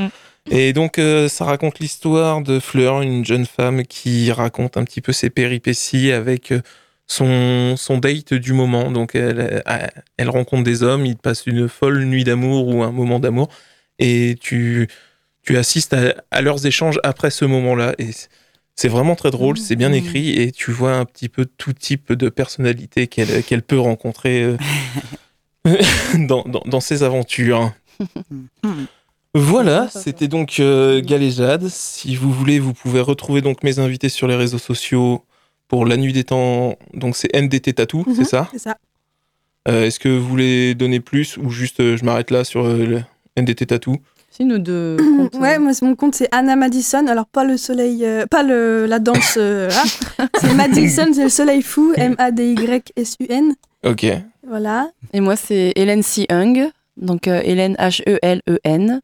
[0.51, 5.01] Et donc, euh, ça raconte l'histoire de Fleur, une jeune femme qui raconte un petit
[5.01, 6.61] peu ses péripéties avec euh,
[7.07, 8.91] son, son date du moment.
[8.91, 9.63] Donc, elle,
[10.17, 13.49] elle rencontre des hommes, ils passent une folle nuit d'amour ou un moment d'amour,
[13.99, 14.87] et tu,
[15.43, 17.93] tu assistes à, à leurs échanges après ce moment-là.
[17.97, 18.09] Et
[18.75, 19.95] c'est vraiment très drôle, c'est bien Mhm.
[19.95, 24.55] écrit, et tu vois un petit peu tout type de personnalité qu'elle peut rencontrer
[26.27, 27.71] dans, dans, dans ses aventures.
[29.37, 31.67] Voilà, c'était donc euh, Galéjade.
[31.67, 35.25] Si vous voulez, vous pouvez retrouver donc mes invités sur les réseaux sociaux
[35.67, 36.77] pour la nuit des temps.
[36.93, 38.15] Donc c'est NDT Tattoo, Mhm.
[38.15, 38.47] c'est ça?
[38.53, 38.77] C'est ça.
[39.67, 42.77] Euh, Est-ce que vous voulez donner plus ou juste euh, je m'arrête là sur euh,
[42.85, 43.01] le
[43.41, 43.97] NDT Tattoo?
[44.31, 44.95] Si nous deux.
[45.17, 47.05] comptes, Ouais, moi, c'est- mon compte, c'est Anna Madison.
[47.07, 49.35] Alors, pas le soleil, euh, pas le, la danse.
[49.37, 49.83] euh, là.
[50.39, 51.91] c'est Madison, c'est le soleil fou.
[51.97, 53.53] M-A-D-Y-S-U-N.
[53.85, 54.05] Ok.
[54.47, 54.89] Voilà.
[55.13, 56.69] Et moi, c'est Hélène Si Hung.
[56.97, 59.01] Donc, euh, Hélène H-E-L-E-N.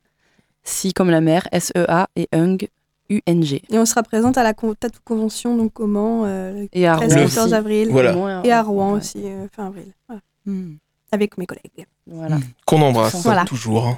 [0.63, 2.67] Si comme la mère, S-E-A et Hung,
[3.09, 3.63] U-N-G.
[3.71, 6.95] Et on sera présente à la con- Tattoo Convention, donc au Mans, euh, Et à
[6.95, 7.23] 13 Rouen.
[7.25, 7.53] 14 aussi.
[7.55, 7.87] avril.
[7.91, 8.13] Voilà.
[8.13, 8.97] Moins, Et à Rouen ouais.
[8.99, 9.85] aussi, euh, fin avril.
[10.07, 10.21] Voilà.
[10.45, 10.75] Hmm.
[11.11, 11.85] Avec mes collègues.
[12.07, 12.37] Voilà.
[12.65, 13.43] Qu'on embrasse, Voilà.
[13.45, 13.97] toujours.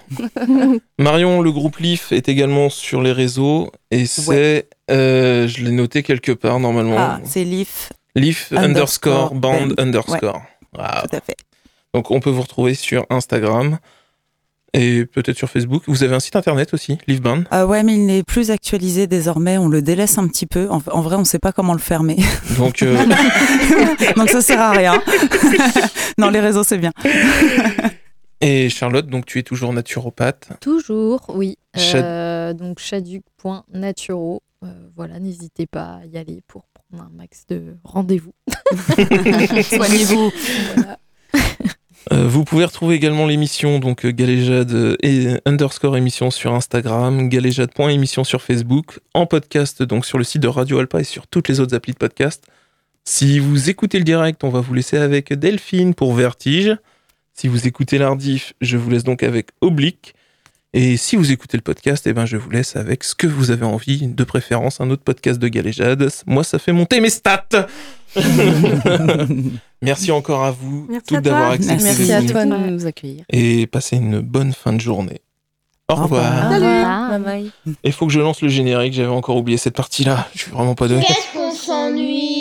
[0.97, 6.01] Marion, le groupe Leaf est également sur les réseaux et c'est, euh, je l'ai noté
[6.01, 9.73] quelque part normalement, Ah, c'est Leaf, Leaf underscore underscore band band.
[9.77, 10.41] underscore.
[10.78, 11.07] Wow.
[11.09, 11.36] tout à fait.
[11.93, 13.78] Donc on peut vous retrouver sur Instagram
[14.74, 15.84] et peut-être sur Facebook.
[15.86, 17.43] Vous avez un site internet aussi, Leaf Band.
[17.51, 19.59] Ah ouais, mais il n'est plus actualisé désormais.
[19.59, 20.67] On le délaisse un petit peu.
[20.71, 22.17] En, en vrai, on ne sait pas comment le fermer.
[22.57, 22.97] Donc euh,
[24.17, 24.99] Donc ça sert à rien.
[26.17, 26.91] non, les réseaux, c'est bien.
[28.41, 30.49] et Charlotte, donc tu es toujours naturopathe?
[30.59, 31.57] Toujours, oui.
[31.76, 34.41] Chad- Euh, donc chaduc.naturo.
[34.63, 38.34] Euh, voilà, n'hésitez pas à y aller pour prendre un max de rendez-vous.
[39.63, 40.32] Soignez-vous.
[42.11, 47.30] Euh, vous pouvez retrouver également l'émission donc euh, Galéjade euh, et underscore émission sur Instagram,
[47.30, 51.47] galéjade.émission sur Facebook, en podcast donc sur le site de Radio Alpa et sur toutes
[51.47, 52.45] les autres applis de podcast.
[53.05, 56.76] Si vous écoutez le direct, on va vous laisser avec Delphine pour Vertige.
[57.34, 60.13] Si vous écoutez l'Ardif, je vous laisse donc avec Oblique.
[60.76, 63.51] Et si vous écoutez le podcast, eh ben je vous laisse avec ce que vous
[63.51, 66.09] avez envie, de préférence un autre podcast de Galéjade.
[66.26, 67.67] Moi, ça fait monter mes stats.
[69.82, 73.24] Merci encore à vous Merci toutes d'avoir accepté Merci de à toi de nous accueillir.
[73.30, 75.21] et passez une bonne fin de journée.
[75.89, 76.49] Au revoir.
[76.51, 77.24] Salut.
[77.24, 77.76] Bye bye.
[77.84, 80.28] Il faut que je lance le générique, j'avais encore oublié cette partie-là.
[80.34, 81.03] Je suis vraiment pas doué.
[81.05, 82.32] Qu'est-ce qu'on s'ennuie?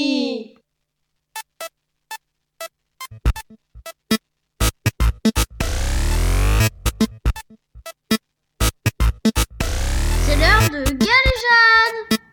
[10.70, 12.31] de Galéjade.